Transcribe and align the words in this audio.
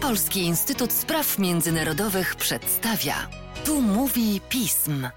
Polski 0.00 0.40
Instytut 0.40 0.92
Spraw 0.92 1.38
Międzynarodowych 1.38 2.36
przedstawia. 2.36 3.14
Tu 3.64 3.80
mówi 3.80 4.40
pism. 4.48 5.08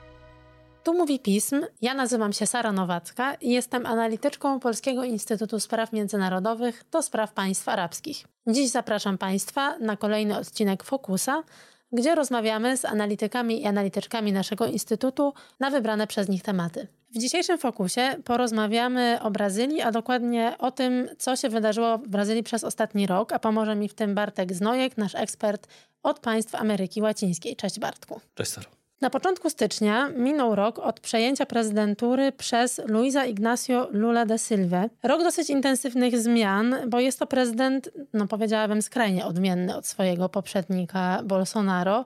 Tu 0.84 0.94
mówi 0.94 1.20
pism. 1.20 1.66
Ja 1.82 1.94
nazywam 1.94 2.34
się 2.34 2.48
Sara 2.48 2.72
Nowacka 2.72 3.34
i 3.34 3.52
jestem 3.52 3.86
analityczką 3.86 4.60
Polskiego 4.60 5.04
Instytutu 5.04 5.60
Spraw 5.60 5.94
Międzynarodowych 5.94 6.84
do 6.92 7.02
spraw 7.02 7.34
państw 7.34 7.70
arabskich. 7.70 8.26
Dziś 8.48 8.70
zapraszam 8.70 9.18
Państwa 9.18 9.78
na 9.80 9.98
kolejny 9.98 10.38
odcinek 10.38 10.84
Fokusa, 10.84 11.44
gdzie 11.92 12.16
rozmawiamy 12.16 12.78
z 12.78 12.86
analitykami 12.86 13.62
i 13.62 13.68
analityczkami 13.68 14.34
naszego 14.34 14.66
instytutu 14.66 15.34
na 15.60 15.70
wybrane 15.70 16.08
przez 16.08 16.30
nich 16.30 16.44
tematy. 16.44 16.88
W 17.16 17.20
dzisiejszym 17.20 17.58
fokusie 17.58 18.16
porozmawiamy 18.26 19.20
o 19.22 19.32
Brazylii, 19.32 19.82
a 19.82 19.92
dokładnie 19.92 20.56
o 20.60 20.72
tym, 20.72 21.10
co 21.18 21.36
się 21.36 21.50
wydarzyło 21.50 21.98
w 21.98 22.08
Brazylii 22.08 22.44
przez 22.44 22.64
ostatni 22.64 23.08
rok, 23.08 23.32
a 23.34 23.40
pomoże 23.40 23.76
mi 23.76 23.90
w 23.90 23.94
tym 23.94 24.16
Bartek 24.16 24.54
Znojek, 24.54 24.98
nasz 24.98 25.16
ekspert 25.16 25.68
od 26.04 26.20
państw 26.20 26.56
Ameryki 26.56 27.02
Łacińskiej. 27.02 27.56
Cześć 27.56 27.80
Bartku. 27.80 28.22
Cześć 28.36 28.52
Saro. 28.52 28.77
Na 29.02 29.10
początku 29.10 29.50
stycznia 29.50 30.10
minął 30.10 30.56
rok 30.56 30.80
od 30.80 31.00
przejęcia 31.00 31.46
prezydentury 31.46 32.32
przez 32.32 32.82
Luisa 32.86 33.26
Ignacio 33.26 33.88
Lula 33.92 34.26
da 34.26 34.38
Silva. 34.38 34.86
Rok 35.04 35.24
dosyć 35.24 35.50
intensywnych 35.50 36.20
zmian, 36.20 36.76
bo 36.88 37.00
jest 37.00 37.20
to 37.20 37.28
prezydent, 37.28 37.90
no 38.14 38.28
powiedziałabym, 38.28 38.82
skrajnie 38.82 39.26
odmienny 39.26 39.76
od 39.76 39.88
swojego 39.88 40.30
poprzednika 40.30 41.22
Bolsonaro, 41.24 42.06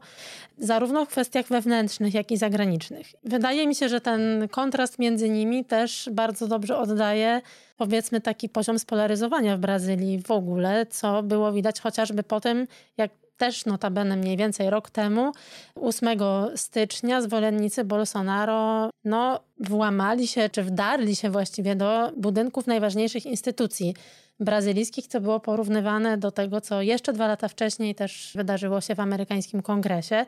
zarówno 0.58 1.06
w 1.06 1.10
kwestiach 1.10 1.48
wewnętrznych, 1.48 2.14
jak 2.14 2.32
i 2.32 2.38
zagranicznych. 2.38 3.08
Wydaje 3.24 3.68
mi 3.68 3.76
się, 3.76 3.90
że 3.90 4.02
ten 4.02 4.48
kontrast 4.48 5.00
między 5.00 5.30
nimi 5.30 5.66
też 5.66 6.10
bardzo 6.12 6.48
dobrze 6.48 6.78
oddaje 6.78 7.42
powiedzmy 7.78 8.22
taki 8.22 8.50
poziom 8.50 8.80
spolaryzowania 8.80 9.58
w 9.58 9.60
Brazylii 9.60 10.20
w 10.20 10.32
ogóle, 10.32 10.86
co 10.86 11.24
było 11.24 11.52
widać 11.52 11.82
chociażby 11.82 12.24
po 12.24 12.42
tym, 12.42 12.68
jak 12.98 13.12
też 13.42 13.66
notabene 13.66 14.16
mniej 14.16 14.38
więcej 14.38 14.70
rok 14.70 14.90
temu, 14.90 15.32
8 15.76 16.20
stycznia, 16.56 17.22
zwolennicy 17.22 17.84
Bolsonaro 17.84 18.90
no, 19.04 19.40
włamali 19.60 20.28
się, 20.28 20.50
czy 20.50 20.64
wdarli 20.64 21.16
się 21.16 21.30
właściwie 21.30 21.76
do 21.76 22.12
budynków 22.18 22.68
najważniejszych 22.68 23.26
instytucji 23.26 23.96
brazylijskich, 24.40 25.08
co 25.08 25.22
było 25.22 25.40
porównywane 25.40 26.18
do 26.18 26.32
tego, 26.32 26.62
co 26.62 26.82
jeszcze 26.82 27.14
dwa 27.14 27.28
lata 27.28 27.48
wcześniej 27.48 27.96
też 27.96 28.32
wydarzyło 28.36 28.82
się 28.82 28.96
w 28.96 29.00
amerykańskim 29.00 29.62
kongresie. 29.62 30.26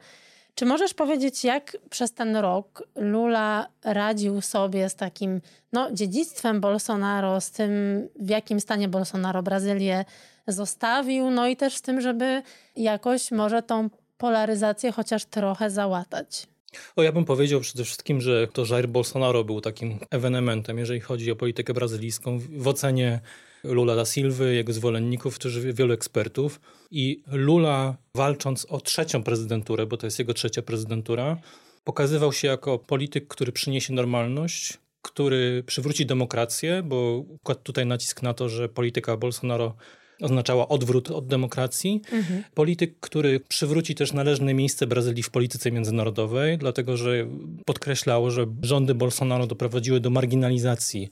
Czy 0.56 0.66
możesz 0.66 0.94
powiedzieć, 0.94 1.44
jak 1.44 1.78
przez 1.90 2.14
ten 2.14 2.36
rok 2.36 2.84
Lula 2.96 3.68
radził 3.84 4.42
sobie 4.42 4.90
z 4.90 4.96
takim 4.96 5.42
no, 5.74 5.92
dziedzictwem 5.92 6.62
Bolsonaro, 6.62 7.42
z 7.42 7.52
tym, 7.52 7.72
w 8.20 8.30
jakim 8.30 8.60
stanie 8.60 8.88
Bolsonaro 8.88 9.44
Brazylię 9.44 10.06
zostawił, 10.48 11.32
no 11.32 11.48
i 11.48 11.56
też 11.56 11.76
z 11.76 11.82
tym, 11.82 12.02
żeby 12.02 12.42
jakoś 12.76 13.32
może 13.32 13.64
tą 13.64 13.90
polaryzację 14.18 14.92
chociaż 14.92 15.26
trochę 15.26 15.70
załatać. 15.70 16.48
O, 16.96 17.04
ja 17.04 17.12
bym 17.12 17.26
powiedział 17.26 17.60
przede 17.60 17.84
wszystkim, 17.84 18.22
że 18.22 18.48
to 18.48 18.66
Jair 18.70 18.90
Bolsonaro 18.90 19.44
był 19.44 19.62
takim 19.62 20.00
ewenementem, 20.12 20.78
jeżeli 20.78 21.00
chodzi 21.00 21.32
o 21.32 21.36
politykę 21.36 21.74
brazylijską 21.74 22.40
w 22.40 22.68
ocenie 22.68 23.20
Lula 23.64 23.96
da 23.96 24.06
Silva, 24.06 24.46
jego 24.46 24.74
zwolenników, 24.74 25.40
też 25.40 25.60
wielu 25.60 25.94
ekspertów. 25.94 26.62
I 26.92 27.24
Lula, 27.32 27.98
walcząc 28.16 28.66
o 28.70 28.82
trzecią 28.82 29.24
prezydenturę, 29.24 29.86
bo 29.86 29.98
to 29.98 30.08
jest 30.08 30.20
jego 30.20 30.34
trzecia 30.34 30.62
prezydentura, 30.62 31.38
pokazywał 31.84 32.34
się 32.34 32.48
jako 32.48 32.80
polityk, 32.80 33.28
który 33.28 33.52
przyniesie 33.52 33.94
normalność, 33.94 34.78
który 35.02 35.64
przywróci 35.66 36.06
demokrację, 36.06 36.84
bo 36.86 37.26
kładł 37.44 37.62
tutaj 37.64 37.86
nacisk 37.86 38.22
na 38.22 38.34
to, 38.34 38.50
że 38.50 38.70
polityka 38.70 39.18
Bolsonaro 39.18 39.76
oznaczała 40.22 40.68
odwrót 40.68 41.12
od 41.12 41.28
demokracji. 41.28 42.02
Mhm. 42.12 42.44
Polityk, 42.54 43.00
który 43.00 43.40
przywróci 43.40 43.96
też 43.96 44.14
należne 44.14 44.54
miejsce 44.54 44.88
Brazylii 44.88 45.24
w 45.24 45.30
polityce 45.30 45.72
międzynarodowej, 45.72 46.58
dlatego 46.58 46.98
że 46.98 47.28
podkreślał, 47.66 48.32
że 48.32 48.46
rządy 48.62 48.96
Bolsonaro 48.96 49.48
doprowadziły 49.48 50.00
do 50.00 50.10
marginalizacji 50.10 51.10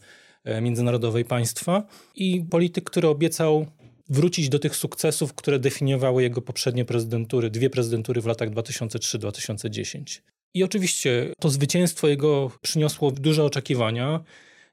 międzynarodowej 0.62 1.25
państwa 1.25 1.84
i 2.16 2.46
polityk, 2.50 2.84
który 2.84 3.07
obiecał 3.07 3.66
wrócić 4.09 4.50
do 4.50 4.59
tych 4.59 4.75
sukcesów, 4.75 5.34
które 5.34 5.59
definiowały 5.59 6.24
jego 6.24 6.41
poprzednie 6.41 6.85
prezydentury, 6.85 7.50
dwie 7.50 7.69
prezydentury 7.69 8.22
w 8.22 8.25
latach 8.25 8.50
2003-2010. 8.50 10.22
I 10.53 10.63
oczywiście 10.63 11.34
to 11.40 11.50
zwycięstwo 11.50 12.07
jego 12.07 12.52
przyniosło 12.62 13.12
duże 13.12 13.44
oczekiwania. 13.44 14.24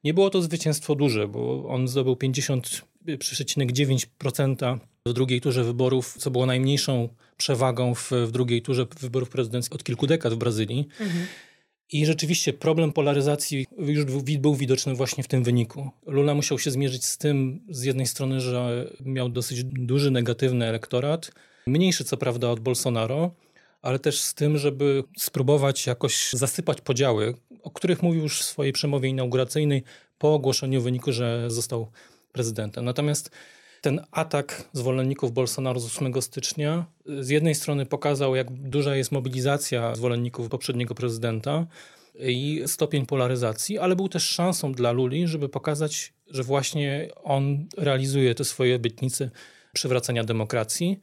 Nie 0.03 0.13
było 0.13 0.29
to 0.29 0.41
zwycięstwo 0.41 0.95
duże, 0.95 1.27
bo 1.27 1.69
on 1.69 1.87
zdobył 1.87 2.13
50,9% 2.13 4.79
w 5.05 5.13
drugiej 5.13 5.41
turze 5.41 5.63
wyborów, 5.63 6.15
co 6.17 6.31
było 6.31 6.45
najmniejszą 6.45 7.09
przewagą 7.37 7.95
w, 7.95 8.11
w 8.11 8.31
drugiej 8.31 8.61
turze 8.61 8.85
wyborów 8.99 9.29
prezydenckich 9.29 9.75
od 9.75 9.83
kilku 9.83 10.07
dekad 10.07 10.33
w 10.33 10.37
Brazylii. 10.37 10.87
Mhm. 10.99 11.25
I 11.91 12.05
rzeczywiście 12.05 12.53
problem 12.53 12.93
polaryzacji 12.93 13.67
już 13.77 14.05
był 14.39 14.55
widoczny 14.55 14.95
właśnie 14.95 15.23
w 15.23 15.27
tym 15.27 15.43
wyniku. 15.43 15.89
Lula 16.05 16.33
musiał 16.33 16.59
się 16.59 16.71
zmierzyć 16.71 17.05
z 17.05 17.17
tym, 17.17 17.61
z 17.69 17.83
jednej 17.83 18.07
strony, 18.07 18.41
że 18.41 18.87
miał 19.05 19.29
dosyć 19.29 19.63
duży 19.63 20.11
negatywny 20.11 20.65
elektorat, 20.65 21.31
mniejszy 21.67 22.03
co 22.03 22.17
prawda 22.17 22.49
od 22.49 22.59
Bolsonaro, 22.59 23.31
ale 23.81 23.99
też 23.99 24.21
z 24.21 24.33
tym, 24.33 24.57
żeby 24.57 25.03
spróbować 25.17 25.87
jakoś 25.87 26.33
zasypać 26.33 26.81
podziały, 26.81 27.33
o 27.63 27.71
których 27.71 28.03
mówił 28.03 28.21
już 28.21 28.41
w 28.41 28.45
swojej 28.45 28.73
przemowie 28.73 29.09
inauguracyjnej 29.09 29.83
po 30.17 30.33
ogłoszeniu 30.33 30.81
wyniku, 30.81 31.11
że 31.11 31.51
został 31.51 31.91
prezydentem. 32.31 32.85
Natomiast 32.85 33.31
ten 33.81 34.01
atak 34.11 34.69
zwolenników 34.73 35.31
Bolsonaro 35.31 35.79
z 35.79 35.85
8 35.85 36.21
stycznia 36.21 36.85
z 37.05 37.29
jednej 37.29 37.55
strony 37.55 37.85
pokazał, 37.85 38.35
jak 38.35 38.51
duża 38.51 38.95
jest 38.95 39.11
mobilizacja 39.11 39.95
zwolenników 39.95 40.49
poprzedniego 40.49 40.95
prezydenta 40.95 41.67
i 42.19 42.63
stopień 42.65 43.05
polaryzacji, 43.05 43.77
ale 43.77 43.95
był 43.95 44.09
też 44.09 44.23
szansą 44.23 44.71
dla 44.71 44.91
Luli, 44.91 45.27
żeby 45.27 45.49
pokazać, 45.49 46.13
że 46.27 46.43
właśnie 46.43 47.09
on 47.23 47.65
realizuje 47.77 48.35
te 48.35 48.45
swoje 48.45 48.75
obietnice 48.75 49.29
przywracania 49.73 50.23
demokracji. 50.23 50.99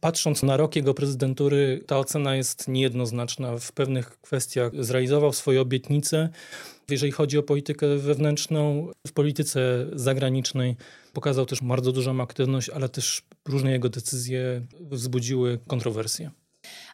Patrząc 0.00 0.42
na 0.42 0.56
rok 0.56 0.76
jego 0.76 0.94
prezydentury, 0.94 1.84
ta 1.86 1.98
ocena 1.98 2.36
jest 2.36 2.68
niejednoznaczna. 2.68 3.58
W 3.58 3.72
pewnych 3.72 4.20
kwestiach 4.20 4.72
zrealizował 4.84 5.32
swoje 5.32 5.60
obietnice. 5.60 6.28
Jeżeli 6.90 7.12
chodzi 7.12 7.38
o 7.38 7.42
politykę 7.42 7.96
wewnętrzną, 7.96 8.88
w 9.06 9.12
polityce 9.12 9.86
zagranicznej 9.92 10.76
pokazał 11.12 11.46
też 11.46 11.60
bardzo 11.62 11.92
dużą 11.92 12.20
aktywność, 12.20 12.70
ale 12.70 12.88
też 12.88 13.22
różne 13.48 13.72
jego 13.72 13.88
decyzje 13.88 14.62
wzbudziły 14.80 15.58
kontrowersje. 15.66 16.30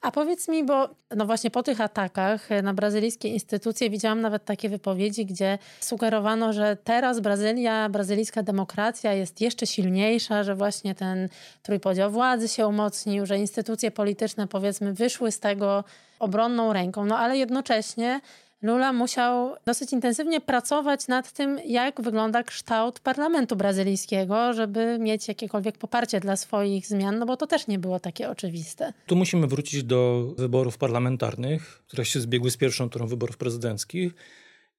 A 0.02 0.10
powiedz 0.10 0.48
mi, 0.48 0.64
bo 0.64 0.88
no 1.16 1.26
właśnie 1.26 1.50
po 1.50 1.62
tych 1.62 1.80
atakach 1.80 2.48
na 2.62 2.74
brazylijskie 2.74 3.28
instytucje 3.28 3.90
widziałam 3.90 4.20
nawet 4.20 4.44
takie 4.44 4.68
wypowiedzi, 4.68 5.26
gdzie 5.26 5.58
sugerowano, 5.80 6.52
że 6.52 6.76
teraz 6.84 7.20
Brazylia, 7.20 7.88
brazylijska 7.88 8.42
demokracja 8.42 9.12
jest 9.12 9.40
jeszcze 9.40 9.66
silniejsza, 9.66 10.42
że 10.42 10.54
właśnie 10.54 10.94
ten 10.94 11.28
trójpodział 11.62 12.10
władzy 12.10 12.48
się 12.48 12.66
umocnił, 12.66 13.26
że 13.26 13.38
instytucje 13.38 13.90
polityczne 13.90 14.48
powiedzmy 14.48 14.92
wyszły 14.92 15.32
z 15.32 15.40
tego 15.40 15.84
obronną 16.18 16.72
ręką. 16.72 17.04
No 17.04 17.18
ale 17.18 17.36
jednocześnie 17.36 18.20
Lula 18.64 18.92
musiał 18.92 19.54
dosyć 19.64 19.92
intensywnie 19.92 20.40
pracować 20.40 21.08
nad 21.08 21.32
tym, 21.32 21.58
jak 21.66 22.00
wygląda 22.00 22.42
kształt 22.42 23.00
parlamentu 23.00 23.56
brazylijskiego, 23.56 24.52
żeby 24.52 24.98
mieć 25.00 25.28
jakiekolwiek 25.28 25.78
poparcie 25.78 26.20
dla 26.20 26.36
swoich 26.36 26.86
zmian, 26.86 27.18
no 27.18 27.26
bo 27.26 27.36
to 27.36 27.46
też 27.46 27.66
nie 27.66 27.78
było 27.78 28.00
takie 28.00 28.30
oczywiste. 28.30 28.92
Tu 29.06 29.16
musimy 29.16 29.46
wrócić 29.46 29.84
do 29.84 30.32
wyborów 30.38 30.78
parlamentarnych, 30.78 31.82
które 31.86 32.04
się 32.04 32.20
zbiegły 32.20 32.50
z 32.50 32.56
pierwszą 32.56 32.90
turą 32.90 33.06
wyborów 33.06 33.36
prezydenckich 33.36 34.14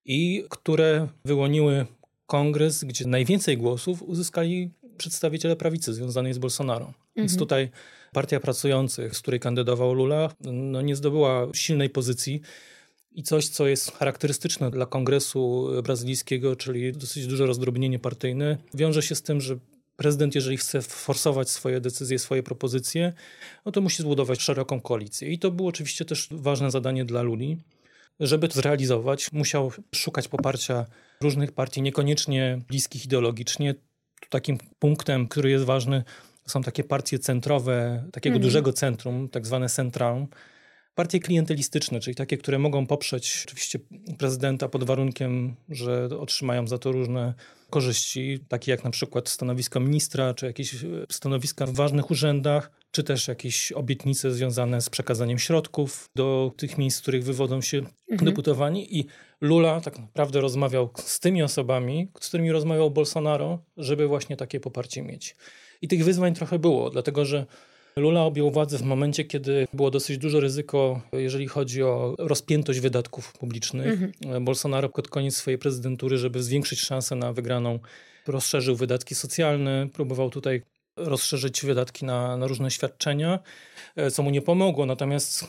i 0.05 0.45
które 0.49 1.07
wyłoniły 1.25 1.85
kongres, 2.25 2.83
gdzie 2.83 3.07
najwięcej 3.07 3.57
głosów 3.57 4.03
uzyskali 4.03 4.69
przedstawiciele 4.97 5.55
prawicy 5.55 5.93
związanej 5.93 6.33
z 6.33 6.37
Bolsonaro. 6.37 6.85
Mhm. 6.85 6.95
Więc 7.15 7.37
tutaj 7.37 7.69
Partia 8.13 8.39
Pracujących, 8.39 9.15
z 9.15 9.21
której 9.21 9.39
kandydował 9.39 9.93
Lula, 9.93 10.29
no 10.41 10.81
nie 10.81 10.95
zdobyła 10.95 11.47
silnej 11.53 11.89
pozycji 11.89 12.41
i 13.15 13.23
coś, 13.23 13.47
co 13.47 13.67
jest 13.67 13.91
charakterystyczne 13.91 14.71
dla 14.71 14.85
kongresu 14.85 15.69
brazylijskiego, 15.83 16.55
czyli 16.55 16.93
dosyć 16.93 17.27
duże 17.27 17.45
rozdrobnienie 17.45 17.99
partyjne, 17.99 18.57
wiąże 18.73 19.01
się 19.01 19.15
z 19.15 19.21
tym, 19.21 19.41
że 19.41 19.57
prezydent, 19.95 20.35
jeżeli 20.35 20.57
chce 20.57 20.81
forsować 20.81 21.49
swoje 21.49 21.81
decyzje, 21.81 22.19
swoje 22.19 22.43
propozycje, 22.43 23.13
no 23.65 23.71
to 23.71 23.81
musi 23.81 24.03
zbudować 24.03 24.41
szeroką 24.41 24.81
koalicję. 24.81 25.31
I 25.31 25.39
to 25.39 25.51
było 25.51 25.69
oczywiście 25.69 26.05
też 26.05 26.27
ważne 26.31 26.71
zadanie 26.71 27.05
dla 27.05 27.21
Luli. 27.21 27.57
Żeby 28.19 28.47
to 28.47 28.53
zrealizować, 28.53 29.31
musiał 29.31 29.71
szukać 29.95 30.27
poparcia 30.27 30.85
różnych 31.21 31.51
partii, 31.51 31.81
niekoniecznie 31.81 32.59
bliskich 32.67 33.05
ideologicznie. 33.05 33.75
Takim 34.29 34.57
punktem, 34.79 35.27
który 35.27 35.49
jest 35.49 35.65
ważny, 35.65 36.03
są 36.45 36.63
takie 36.63 36.83
partie 36.83 37.19
centrowe, 37.19 38.05
takiego 38.11 38.35
mhm. 38.35 38.43
dużego 38.43 38.73
centrum, 38.73 39.29
tak 39.29 39.47
zwane 39.47 39.69
centrum, 39.69 40.27
Partie 40.95 41.19
klientelistyczne, 41.19 41.99
czyli 41.99 42.15
takie, 42.15 42.37
które 42.37 42.59
mogą 42.59 42.87
poprzeć 42.87 43.43
oczywiście 43.45 43.79
prezydenta 44.17 44.69
pod 44.69 44.83
warunkiem, 44.83 45.55
że 45.69 46.09
otrzymają 46.19 46.67
za 46.67 46.77
to 46.77 46.91
różne 46.91 47.33
korzyści, 47.69 48.39
takie 48.47 48.71
jak 48.71 48.83
na 48.83 48.89
przykład 48.89 49.29
stanowisko 49.29 49.79
ministra, 49.79 50.33
czy 50.33 50.45
jakieś 50.45 50.75
stanowiska 51.11 51.65
w 51.65 51.73
ważnych 51.73 52.11
urzędach, 52.11 52.71
czy 52.91 53.03
też 53.03 53.27
jakieś 53.27 53.71
obietnice 53.71 54.31
związane 54.31 54.81
z 54.81 54.89
przekazaniem 54.89 55.39
środków 55.39 56.09
do 56.15 56.51
tych 56.57 56.77
miejsc, 56.77 56.97
z 56.97 57.01
których 57.01 57.23
wywodzą 57.23 57.61
się 57.61 57.77
mhm. 57.77 58.29
deputowani. 58.31 58.99
I 58.99 59.05
Lula 59.41 59.81
tak 59.81 59.99
naprawdę 59.99 60.41
rozmawiał 60.41 60.89
z 60.97 61.19
tymi 61.19 61.43
osobami, 61.43 62.11
z 62.19 62.27
którymi 62.27 62.51
rozmawiał 62.51 62.91
Bolsonaro, 62.91 63.63
żeby 63.77 64.07
właśnie 64.07 64.37
takie 64.37 64.59
poparcie 64.59 65.01
mieć. 65.01 65.35
I 65.81 65.87
tych 65.87 66.05
wyzwań 66.05 66.33
trochę 66.33 66.59
było, 66.59 66.89
dlatego 66.89 67.25
że 67.25 67.45
Lula 67.99 68.21
objął 68.21 68.51
władzę 68.51 68.77
w 68.77 68.81
momencie, 68.81 69.23
kiedy 69.23 69.67
było 69.73 69.91
dosyć 69.91 70.17
duże 70.17 70.39
ryzyko, 70.39 71.01
jeżeli 71.13 71.47
chodzi 71.47 71.83
o 71.83 72.15
rozpiętość 72.17 72.79
wydatków 72.79 73.33
publicznych. 73.33 74.01
Mhm. 74.01 74.45
Bolsonaro 74.45 74.89
pod 74.89 75.07
koniec 75.07 75.35
swojej 75.35 75.57
prezydentury, 75.57 76.17
żeby 76.17 76.43
zwiększyć 76.43 76.79
szanse 76.79 77.15
na 77.15 77.33
wygraną, 77.33 77.79
rozszerzył 78.27 78.75
wydatki 78.75 79.15
socjalne, 79.15 79.87
próbował 79.93 80.29
tutaj 80.29 80.61
rozszerzyć 80.97 81.61
wydatki 81.65 82.05
na, 82.05 82.37
na, 82.37 82.47
różne 82.47 82.71
świadczenia, 82.71 83.39
e, 83.95 84.11
co 84.11 84.23
mu 84.23 84.29
nie 84.29 84.41
pomogło. 84.41 84.85
Natomiast 84.85 85.43
e, 85.43 85.47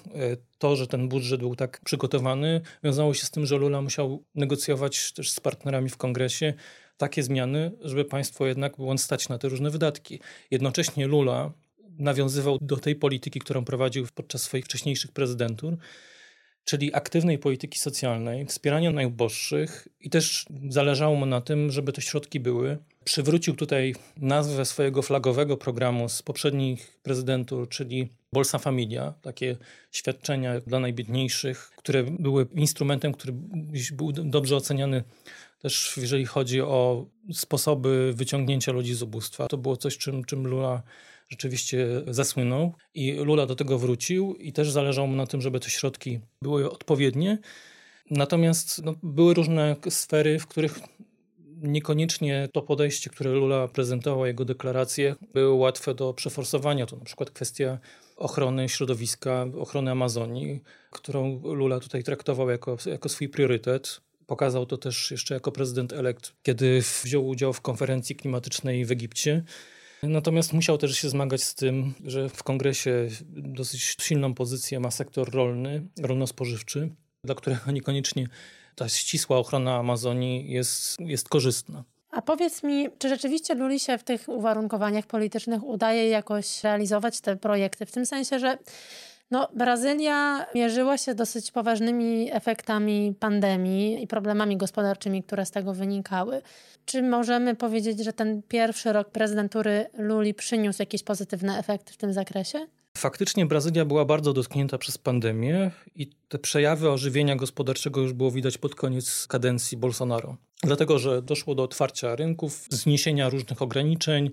to, 0.58 0.76
że 0.76 0.86
ten 0.86 1.08
budżet 1.08 1.40
był 1.40 1.56
tak 1.56 1.80
przygotowany, 1.84 2.60
wiązało 2.84 3.14
się 3.14 3.26
z 3.26 3.30
tym, 3.30 3.46
że 3.46 3.56
Lula 3.56 3.82
musiał 3.82 4.24
negocjować 4.34 5.12
też 5.12 5.30
z 5.30 5.40
partnerami 5.40 5.88
w 5.88 5.96
kongresie 5.96 6.54
takie 6.96 7.22
zmiany, 7.22 7.72
żeby 7.80 8.04
państwo 8.04 8.46
jednak 8.46 8.76
było 8.76 8.98
stać 8.98 9.28
na 9.28 9.38
te 9.38 9.48
różne 9.48 9.70
wydatki. 9.70 10.20
Jednocześnie 10.50 11.06
Lula 11.06 11.52
nawiązywał 11.98 12.58
do 12.60 12.76
tej 12.76 12.96
polityki, 12.96 13.40
którą 13.40 13.64
prowadził 13.64 14.06
podczas 14.14 14.42
swoich 14.42 14.64
wcześniejszych 14.64 15.12
prezydentur, 15.12 15.76
czyli 16.64 16.94
aktywnej 16.94 17.38
polityki 17.38 17.78
socjalnej, 17.78 18.46
wspierania 18.46 18.90
najuboższych 18.90 19.88
i 20.00 20.10
też 20.10 20.46
zależało 20.68 21.16
mu 21.16 21.26
na 21.26 21.40
tym, 21.40 21.70
żeby 21.70 21.92
te 21.92 22.02
środki 22.02 22.40
były. 22.40 22.78
Przywrócił 23.04 23.54
tutaj 23.54 23.94
nazwę 24.16 24.64
swojego 24.64 25.02
flagowego 25.02 25.56
programu 25.56 26.08
z 26.08 26.22
poprzednich 26.22 26.98
prezydentur, 27.02 27.68
czyli 27.68 28.08
Bolsa 28.32 28.58
Familia, 28.58 29.14
takie 29.22 29.56
świadczenia 29.92 30.60
dla 30.60 30.80
najbiedniejszych, 30.80 31.70
które 31.76 32.02
były 32.02 32.46
instrumentem, 32.54 33.12
który 33.12 33.32
był 33.92 34.12
dobrze 34.12 34.56
oceniany 34.56 35.04
też 35.58 35.96
jeżeli 35.96 36.26
chodzi 36.26 36.60
o 36.60 37.06
sposoby 37.32 38.12
wyciągnięcia 38.12 38.72
ludzi 38.72 38.94
z 38.94 39.02
ubóstwa. 39.02 39.46
To 39.48 39.58
było 39.58 39.76
coś, 39.76 39.98
czym, 39.98 40.24
czym 40.24 40.46
Lula 40.46 40.82
rzeczywiście 41.28 41.86
zasłynął 42.06 42.74
i 42.94 43.12
Lula 43.12 43.46
do 43.46 43.56
tego 43.56 43.78
wrócił 43.78 44.34
i 44.34 44.52
też 44.52 44.70
zależało 44.70 45.06
mu 45.06 45.16
na 45.16 45.26
tym, 45.26 45.40
żeby 45.40 45.60
te 45.60 45.70
środki 45.70 46.20
były 46.42 46.70
odpowiednie. 46.70 47.38
Natomiast 48.10 48.84
no, 48.84 48.94
były 49.02 49.34
różne 49.34 49.76
sfery, 49.90 50.38
w 50.38 50.46
których 50.46 50.78
niekoniecznie 51.62 52.48
to 52.52 52.62
podejście, 52.62 53.10
które 53.10 53.30
Lula 53.30 53.68
prezentował, 53.68 54.26
jego 54.26 54.44
deklaracje, 54.44 55.14
były 55.34 55.54
łatwe 55.54 55.94
do 55.94 56.14
przeforsowania. 56.14 56.86
To 56.86 56.96
na 56.96 57.04
przykład 57.04 57.30
kwestia 57.30 57.78
ochrony 58.16 58.68
środowiska, 58.68 59.46
ochrony 59.58 59.90
Amazonii, 59.90 60.62
którą 60.90 61.40
Lula 61.42 61.80
tutaj 61.80 62.02
traktował 62.02 62.50
jako, 62.50 62.76
jako 62.86 63.08
swój 63.08 63.28
priorytet. 63.28 64.00
Pokazał 64.26 64.66
to 64.66 64.78
też 64.78 65.10
jeszcze 65.10 65.34
jako 65.34 65.52
prezydent 65.52 65.92
elekt, 65.92 66.32
kiedy 66.42 66.82
wziął 67.04 67.26
udział 67.26 67.52
w 67.52 67.60
konferencji 67.60 68.16
klimatycznej 68.16 68.84
w 68.84 68.90
Egipcie. 68.90 69.44
Natomiast 70.02 70.52
musiał 70.52 70.78
też 70.78 70.98
się 70.98 71.08
zmagać 71.08 71.42
z 71.42 71.54
tym, 71.54 71.94
że 72.04 72.28
w 72.28 72.42
kongresie 72.42 73.08
dosyć 73.30 73.96
silną 74.00 74.34
pozycję 74.34 74.80
ma 74.80 74.90
sektor 74.90 75.30
rolny, 75.30 75.86
rolno-spożywczy, 76.00 76.90
dla 77.24 77.34
którego 77.34 77.70
niekoniecznie 77.72 78.28
ta 78.74 78.88
ścisła 78.88 79.38
ochrona 79.38 79.76
Amazonii 79.76 80.50
jest, 80.50 81.00
jest 81.00 81.28
korzystna. 81.28 81.84
A 82.10 82.22
powiedz 82.22 82.62
mi, 82.62 82.88
czy 82.98 83.08
rzeczywiście 83.08 83.54
Luli 83.54 83.80
się 83.80 83.98
w 83.98 84.04
tych 84.04 84.28
uwarunkowaniach 84.28 85.06
politycznych 85.06 85.64
udaje 85.64 86.08
jakoś 86.08 86.64
realizować 86.64 87.20
te 87.20 87.36
projekty? 87.36 87.86
W 87.86 87.92
tym 87.92 88.06
sensie, 88.06 88.38
że 88.38 88.58
no, 89.30 89.48
Brazylia 89.54 90.46
mierzyła 90.54 90.98
się 90.98 91.14
dosyć 91.14 91.50
poważnymi 91.50 92.28
efektami 92.32 93.14
pandemii 93.20 94.02
i 94.02 94.06
problemami 94.06 94.56
gospodarczymi, 94.56 95.22
które 95.22 95.46
z 95.46 95.50
tego 95.50 95.74
wynikały. 95.74 96.42
Czy 96.84 97.02
możemy 97.02 97.54
powiedzieć, 97.54 98.04
że 98.04 98.12
ten 98.12 98.42
pierwszy 98.42 98.92
rok 98.92 99.10
prezydentury 99.10 99.86
Luli 99.98 100.34
przyniósł 100.34 100.82
jakieś 100.82 101.02
pozytywne 101.02 101.58
efekty 101.58 101.92
w 101.92 101.96
tym 101.96 102.12
zakresie? 102.12 102.66
Faktycznie 102.96 103.46
Brazylia 103.46 103.84
była 103.84 104.04
bardzo 104.04 104.32
dotknięta 104.32 104.78
przez 104.78 104.98
pandemię 104.98 105.70
i 105.96 106.10
te 106.28 106.38
przejawy 106.38 106.90
ożywienia 106.90 107.36
gospodarczego 107.36 108.00
już 108.00 108.12
było 108.12 108.30
widać 108.30 108.58
pod 108.58 108.74
koniec 108.74 109.26
kadencji 109.26 109.78
Bolsonaro. 109.78 110.36
Dlatego, 110.62 110.98
że 110.98 111.22
doszło 111.22 111.54
do 111.54 111.62
otwarcia 111.62 112.16
rynków, 112.16 112.66
zniesienia 112.70 113.28
różnych 113.28 113.62
ograniczeń, 113.62 114.30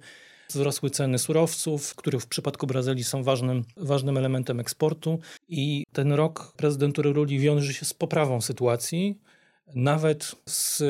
wzrosły 0.50 0.90
ceny 0.90 1.20
surowców, 1.20 1.96
które 1.96 2.20
w 2.20 2.28
przypadku 2.28 2.68
Brazylii 2.68 3.04
są 3.04 3.24
ważnym, 3.24 3.64
ważnym 3.78 4.18
elementem 4.18 4.60
eksportu. 4.60 5.20
I 5.50 5.84
ten 5.94 6.14
rok 6.14 6.54
prezydentury 6.58 7.14
Luli 7.14 7.40
wiąże 7.40 7.74
się 7.74 7.86
z 7.86 7.94
poprawą 7.94 8.42
sytuacji, 8.42 9.20
nawet 9.76 10.36
z 10.46 10.82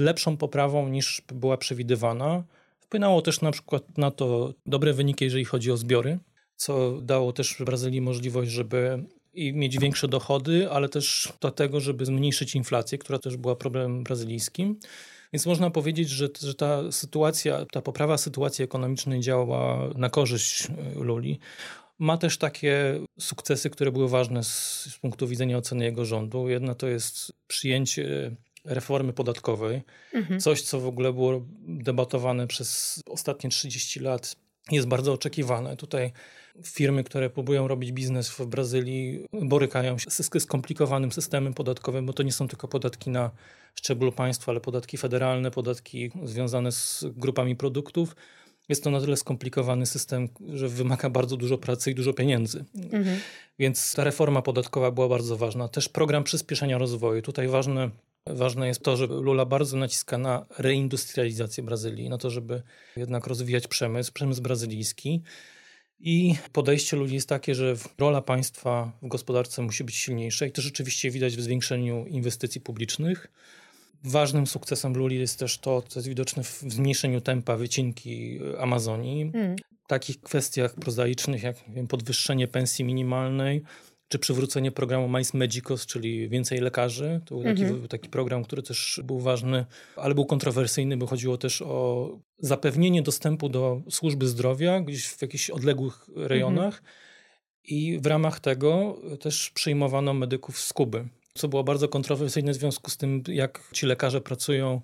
lepszą 0.00 0.36
poprawą 0.36 0.88
niż 0.88 1.22
była 1.32 1.56
przewidywana. 1.56 2.44
Wpłynęło 2.80 3.22
też 3.22 3.40
na 3.40 3.50
przykład 3.52 3.98
na 3.98 4.10
to 4.10 4.54
dobre 4.66 4.92
wyniki, 4.92 5.24
jeżeli 5.24 5.44
chodzi 5.44 5.72
o 5.72 5.76
zbiory, 5.76 6.18
co 6.56 7.00
dało 7.02 7.32
też 7.32 7.56
Brazylii 7.64 8.00
możliwość, 8.00 8.50
żeby 8.50 9.04
i 9.34 9.52
mieć 9.52 9.78
większe 9.78 10.08
dochody, 10.08 10.70
ale 10.70 10.88
też 10.88 11.32
do 11.40 11.50
tego, 11.50 11.80
żeby 11.80 12.06
zmniejszyć 12.06 12.54
inflację, 12.54 12.98
która 12.98 13.18
też 13.18 13.36
była 13.36 13.56
problemem 13.56 14.04
brazylijskim. 14.04 14.78
Więc 15.36 15.46
można 15.46 15.70
powiedzieć, 15.70 16.08
że, 16.08 16.28
że 16.40 16.54
ta 16.54 16.92
sytuacja, 16.92 17.66
ta 17.72 17.82
poprawa 17.82 18.18
sytuacji 18.18 18.64
ekonomicznej 18.64 19.20
działa 19.20 19.88
na 19.94 20.10
korzyść 20.10 20.66
e, 20.66 20.70
Luli. 20.94 21.38
Ma 21.98 22.18
też 22.18 22.38
takie 22.38 23.00
sukcesy, 23.18 23.70
które 23.70 23.92
były 23.92 24.08
ważne 24.08 24.44
z, 24.44 24.84
z 24.92 24.98
punktu 24.98 25.28
widzenia 25.28 25.58
oceny 25.58 25.84
jego 25.84 26.04
rządu. 26.04 26.48
Jedna 26.48 26.74
to 26.74 26.86
jest 26.86 27.32
przyjęcie 27.48 28.36
reformy 28.64 29.12
podatkowej, 29.12 29.82
mhm. 30.14 30.40
coś 30.40 30.62
co 30.62 30.80
w 30.80 30.86
ogóle 30.86 31.12
było 31.12 31.46
debatowane 31.68 32.46
przez 32.46 33.02
ostatnie 33.06 33.50
30 33.50 34.00
lat, 34.00 34.36
jest 34.70 34.88
bardzo 34.88 35.12
oczekiwane. 35.12 35.76
Tutaj 35.76 36.12
firmy, 36.62 37.04
które 37.04 37.30
próbują 37.30 37.68
robić 37.68 37.92
biznes 37.92 38.30
w 38.30 38.46
Brazylii, 38.46 39.26
borykają 39.32 39.98
się 39.98 40.10
z 40.10 40.42
skomplikowanym 40.42 41.12
systemem 41.12 41.54
podatkowym, 41.54 42.06
bo 42.06 42.12
to 42.12 42.22
nie 42.22 42.32
są 42.32 42.48
tylko 42.48 42.68
podatki 42.68 43.10
na 43.10 43.30
szczeblu 43.74 44.12
państwa, 44.12 44.52
ale 44.52 44.60
podatki 44.60 44.96
federalne, 44.96 45.50
podatki 45.50 46.10
związane 46.24 46.72
z 46.72 47.04
grupami 47.16 47.56
produktów. 47.56 48.16
Jest 48.68 48.84
to 48.84 48.90
na 48.90 49.00
tyle 49.00 49.16
skomplikowany 49.16 49.86
system, 49.86 50.28
że 50.54 50.68
wymaga 50.68 51.10
bardzo 51.10 51.36
dużo 51.36 51.58
pracy 51.58 51.90
i 51.90 51.94
dużo 51.94 52.12
pieniędzy. 52.12 52.64
Mhm. 52.74 53.20
Więc 53.58 53.94
ta 53.94 54.04
reforma 54.04 54.42
podatkowa 54.42 54.90
była 54.90 55.08
bardzo 55.08 55.36
ważna. 55.36 55.68
Też 55.68 55.88
program 55.88 56.24
przyspieszenia 56.24 56.78
rozwoju. 56.78 57.22
Tutaj 57.22 57.48
ważne, 57.48 57.90
ważne 58.26 58.68
jest 58.68 58.82
to, 58.82 58.96
że 58.96 59.06
Lula 59.06 59.44
bardzo 59.44 59.76
naciska 59.76 60.18
na 60.18 60.46
reindustrializację 60.58 61.62
Brazylii, 61.64 62.08
na 62.08 62.18
to, 62.18 62.30
żeby 62.30 62.62
jednak 62.96 63.26
rozwijać 63.26 63.68
przemysł, 63.68 64.12
przemysł 64.12 64.42
brazylijski. 64.42 65.22
I 66.00 66.34
podejście 66.52 66.96
ludzi 66.96 67.14
jest 67.14 67.28
takie, 67.28 67.54
że 67.54 67.74
rola 67.98 68.22
państwa 68.22 68.92
w 69.02 69.08
gospodarce 69.08 69.62
musi 69.62 69.84
być 69.84 69.94
silniejsza 69.96 70.46
i 70.46 70.52
to 70.52 70.62
rzeczywiście 70.62 71.10
widać 71.10 71.36
w 71.36 71.40
zwiększeniu 71.40 72.06
inwestycji 72.06 72.60
publicznych. 72.60 73.28
Ważnym 74.04 74.46
sukcesem 74.46 74.94
Luli 74.94 75.18
jest 75.18 75.38
też 75.38 75.58
to, 75.58 75.82
co 75.82 75.98
jest 75.98 76.08
widoczne 76.08 76.44
w 76.44 76.62
zmniejszeniu 76.68 77.20
tempa 77.20 77.56
wycinki 77.56 78.38
Amazonii. 78.58 79.32
Hmm. 79.32 79.56
W 79.84 79.88
takich 79.88 80.20
kwestiach 80.20 80.74
prozaicznych 80.74 81.42
jak 81.42 81.56
wiem, 81.68 81.86
podwyższenie 81.86 82.48
pensji 82.48 82.84
minimalnej, 82.84 83.62
czy 84.08 84.18
przywrócenie 84.18 84.72
programu 84.72 85.08
Mais 85.08 85.34
Medicos, 85.34 85.86
czyli 85.86 86.28
więcej 86.28 86.60
lekarzy. 86.60 87.20
To 87.24 87.34
był 87.34 87.44
taki, 87.44 87.62
mhm. 87.62 87.88
taki, 87.88 88.08
program, 88.08 88.44
który 88.44 88.62
też 88.62 89.00
był 89.04 89.20
ważny, 89.20 89.66
ale 89.96 90.14
był 90.14 90.26
kontrowersyjny, 90.26 90.96
bo 90.96 91.06
chodziło 91.06 91.38
też 91.38 91.62
o 91.62 92.10
zapewnienie 92.38 93.02
dostępu 93.02 93.48
do 93.48 93.82
służby 93.90 94.28
zdrowia 94.28 94.80
gdzieś 94.80 95.06
w 95.06 95.22
jakichś 95.22 95.50
odległych 95.50 96.08
rejonach. 96.16 96.74
Mhm. 96.74 96.92
I 97.64 97.98
w 97.98 98.06
ramach 98.06 98.40
tego 98.40 99.00
też 99.20 99.50
przyjmowano 99.50 100.14
medyków 100.14 100.60
z 100.60 100.72
Kuby, 100.72 101.08
co 101.34 101.48
było 101.48 101.64
bardzo 101.64 101.88
kontrowersyjne 101.88 102.52
w 102.52 102.56
związku 102.56 102.90
z 102.90 102.96
tym, 102.96 103.22
jak 103.28 103.62
ci 103.72 103.86
lekarze 103.86 104.20
pracują, 104.20 104.80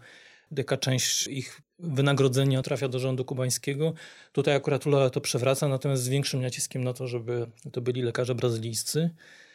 jaka 0.56 0.76
część 0.76 1.26
ich 1.26 1.62
wynagrodzenia 1.78 2.62
trafia 2.62 2.88
do 2.88 2.98
rządu 2.98 3.24
kubańskiego. 3.24 3.92
Tutaj 4.32 4.54
akurat 4.54 4.86
Lula 4.86 5.10
to 5.10 5.20
przewraca, 5.20 5.68
natomiast 5.68 6.02
z 6.02 6.08
większym 6.08 6.42
naciskiem 6.42 6.84
na 6.84 6.92
to, 6.92 7.08
żeby 7.08 7.46
to 7.72 7.80
byli 7.80 8.02
lekarze 8.02 8.34
brazylijscy. 8.34 9.10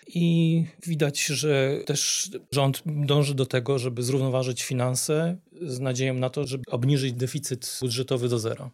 I 0.08 0.66
widać, 0.86 1.26
że 1.26 1.78
też 1.86 2.32
rząd 2.52 2.82
dąży 2.86 3.36
do 3.36 3.46
tego, 3.46 3.80
żeby 3.80 4.04
zrównoważyć 4.04 4.64
finanse 4.64 5.38
z 5.62 5.80
nadzieją 5.80 6.14
na 6.14 6.30
to, 6.30 6.48
żeby 6.48 6.64
obniżyć 6.72 7.14
deficyt 7.14 7.78
budżetowy 7.82 8.30
do 8.30 8.40
zera. 8.40 8.70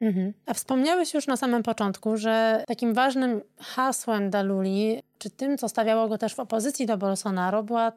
Mhm. 0.00 0.32
A 0.46 0.54
wspomniałeś 0.54 1.14
już 1.14 1.26
na 1.26 1.36
samym 1.36 1.62
początku, 1.62 2.16
że 2.16 2.64
takim 2.66 2.94
ważnym 2.94 3.40
hasłem 3.58 4.30
Daluli, 4.30 5.02
czy 5.18 5.30
tym, 5.30 5.58
co 5.58 5.68
stawiało 5.68 6.08
go 6.08 6.18
też 6.18 6.34
w 6.34 6.40
opozycji 6.40 6.86
do 6.86 6.98
Bolsonaro, 6.98 7.62
była 7.62 7.92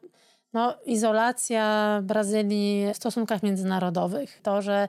no, 0.53 0.73
izolacja 0.85 1.99
Brazylii 2.03 2.93
w 2.93 2.97
stosunkach 2.97 3.43
międzynarodowych. 3.43 4.39
To, 4.43 4.61
że 4.61 4.87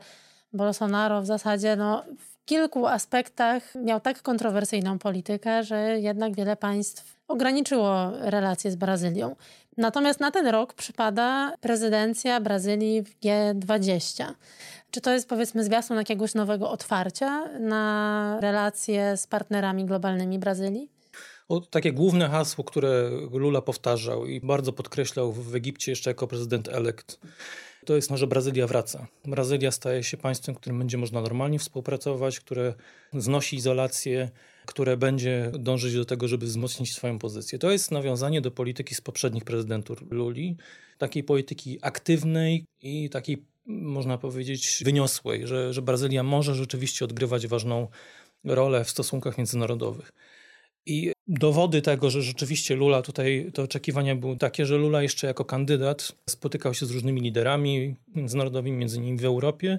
Bolsonaro 0.52 1.23
w 1.23 1.26
zasadzie 1.26 1.76
no, 1.76 2.04
w 2.19 2.45
kilku 2.45 2.87
aspektach 2.87 3.75
miał 3.75 4.00
tak 4.00 4.23
kontrowersyjną 4.23 4.99
politykę, 4.99 5.64
że 5.64 6.00
jednak 6.00 6.37
wiele 6.37 6.57
państw 6.57 7.16
ograniczyło 7.28 8.11
relacje 8.21 8.71
z 8.71 8.76
Brazylią. 8.76 9.37
Natomiast 9.76 10.21
na 10.21 10.31
ten 10.31 10.47
rok 10.47 10.75
przypada 10.75 11.52
prezydencja 11.61 12.40
Brazylii 12.40 13.02
w 13.02 13.21
G20. 13.21 14.25
Czy 14.90 15.00
to 15.00 15.12
jest 15.12 15.28
powiedzmy 15.28 15.64
zwiastun 15.64 15.97
jakiegoś 15.97 16.35
nowego 16.35 16.71
otwarcia 16.71 17.49
na 17.61 18.37
relacje 18.40 19.16
z 19.16 19.26
partnerami 19.26 19.85
globalnymi 19.85 20.38
Brazylii? 20.38 20.92
O, 21.53 21.61
takie 21.61 21.93
główne 21.93 22.29
hasło, 22.29 22.65
które 22.65 23.11
Lula 23.33 23.63
powtarzał 23.63 24.27
i 24.27 24.41
bardzo 24.41 24.73
podkreślał 24.73 25.33
w 25.33 25.55
Egipcie 25.55 25.93
jeszcze 25.93 26.11
jako 26.11 26.27
prezydent 26.27 26.69
elekt, 26.69 27.21
to 27.87 27.97
jest, 27.97 28.11
no, 28.11 28.17
że 28.17 28.27
Brazylia 28.27 28.67
wraca. 28.67 29.07
Brazylia 29.25 29.71
staje 29.71 30.03
się 30.03 30.17
państwem, 30.17 30.55
którym 30.55 30.79
będzie 30.79 30.99
można 30.99 31.21
normalnie 31.21 31.59
współpracować, 31.59 32.41
które 32.41 32.75
znosi 33.13 33.57
izolację, 33.57 34.31
które 34.67 34.97
będzie 34.97 35.53
dążyć 35.59 35.95
do 35.95 36.05
tego, 36.05 36.29
żeby 36.29 36.47
wzmocnić 36.47 36.95
swoją 36.95 37.19
pozycję. 37.19 37.59
To 37.59 37.71
jest 37.71 37.91
nawiązanie 37.91 38.41
do 38.41 38.51
polityki 38.51 38.95
z 38.95 39.01
poprzednich 39.01 39.45
prezydentur 39.45 40.07
Luli, 40.11 40.57
takiej 40.99 41.25
polityki 41.25 41.79
aktywnej 41.83 42.65
i 42.83 43.11
takiej, 43.11 43.45
można 43.67 44.19
powiedzieć, 44.19 44.83
wyniosłej, 44.85 45.47
że, 45.47 45.73
że 45.73 45.83
Brazylia 45.83 46.23
może 46.23 46.55
rzeczywiście 46.55 47.05
odgrywać 47.05 47.47
ważną 47.47 47.89
rolę 48.45 48.85
w 48.85 48.91
stosunkach 48.91 49.39
międzynarodowych. 49.39 50.13
I 50.87 51.12
dowody 51.27 51.83
tego, 51.83 52.11
że 52.11 52.23
rzeczywiście 52.23 52.77
Lula 52.77 53.03
tutaj, 53.03 53.51
te 53.55 53.62
oczekiwania 53.62 54.17
były 54.17 54.37
takie, 54.37 54.67
że 54.67 54.77
Lula 54.77 55.03
jeszcze 55.03 55.27
jako 55.27 55.45
kandydat 55.45 56.12
spotykał 56.31 56.75
się 56.75 56.87
z 56.87 56.91
różnymi 56.91 57.21
liderami 57.21 57.97
międzynarodowymi, 58.15 58.77
między 58.77 58.97
innymi 58.97 59.19
w 59.19 59.25
Europie 59.25 59.79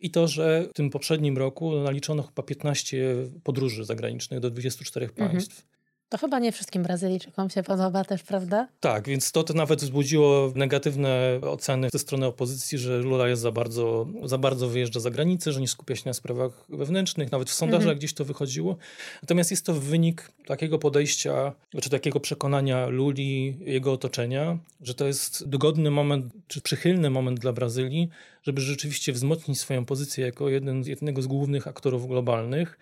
i 0.00 0.10
to, 0.10 0.28
że 0.28 0.68
w 0.70 0.72
tym 0.72 0.90
poprzednim 0.90 1.38
roku 1.38 1.80
naliczono 1.80 2.22
chyba 2.22 2.42
15 2.42 3.14
podróży 3.42 3.84
zagranicznych 3.84 4.40
do 4.40 4.50
24 4.50 5.06
mhm. 5.06 5.30
państw. 5.30 5.66
To 6.12 6.18
chyba 6.18 6.38
nie 6.38 6.52
wszystkim 6.52 6.82
Brazylijczykom 6.82 7.50
się 7.50 7.62
podoba 7.62 8.04
też, 8.04 8.22
prawda? 8.22 8.68
Tak, 8.80 9.08
więc 9.08 9.32
to, 9.32 9.42
to 9.42 9.54
nawet 9.54 9.80
wzbudziło 9.80 10.52
negatywne 10.54 11.40
oceny 11.42 11.88
ze 11.92 11.98
strony 11.98 12.26
opozycji, 12.26 12.78
że 12.78 12.98
Lula 12.98 13.28
jest 13.28 13.42
za 13.42 13.52
bardzo, 13.52 14.06
za 14.24 14.38
bardzo 14.38 14.68
wyjeżdża 14.68 15.00
za 15.00 15.10
granicę, 15.10 15.52
że 15.52 15.60
nie 15.60 15.68
skupia 15.68 15.96
się 15.96 16.02
na 16.06 16.12
sprawach 16.12 16.64
wewnętrznych, 16.68 17.32
nawet 17.32 17.50
w 17.50 17.54
sondażach 17.54 17.82
mhm. 17.82 17.98
gdzieś 17.98 18.14
to 18.14 18.24
wychodziło. 18.24 18.76
Natomiast 19.22 19.50
jest 19.50 19.66
to 19.66 19.74
wynik 19.74 20.32
takiego 20.46 20.78
podejścia, 20.78 21.52
czy 21.82 21.90
takiego 21.90 22.20
przekonania 22.20 22.86
Luli, 22.86 23.56
jego 23.60 23.92
otoczenia, 23.92 24.58
że 24.80 24.94
to 24.94 25.06
jest 25.06 25.48
dogodny 25.48 25.90
moment, 25.90 26.32
czy 26.48 26.60
przychylny 26.60 27.10
moment 27.10 27.40
dla 27.40 27.52
Brazylii, 27.52 28.08
żeby 28.42 28.60
rzeczywiście 28.60 29.12
wzmocnić 29.12 29.60
swoją 29.60 29.84
pozycję 29.84 30.26
jako 30.26 30.48
jeden, 30.48 30.82
jednego 30.82 31.22
z 31.22 31.26
głównych 31.26 31.68
aktorów 31.68 32.08
globalnych 32.08 32.78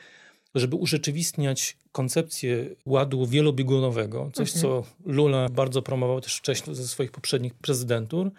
żeby 0.55 0.77
urzeczywistniać 0.77 1.77
koncepcję 1.93 2.67
ładu 2.87 3.27
wielobiegunowego, 3.27 4.31
coś 4.35 4.55
mhm. 4.55 4.63
co 4.63 4.85
Lula 5.05 5.49
bardzo 5.49 5.83
promował 5.83 6.21
też 6.21 6.37
wcześniej 6.37 6.77
ze 6.77 6.89
swoich 6.89 7.11
poprzednich 7.11 7.55
prezydentur. 7.55 8.31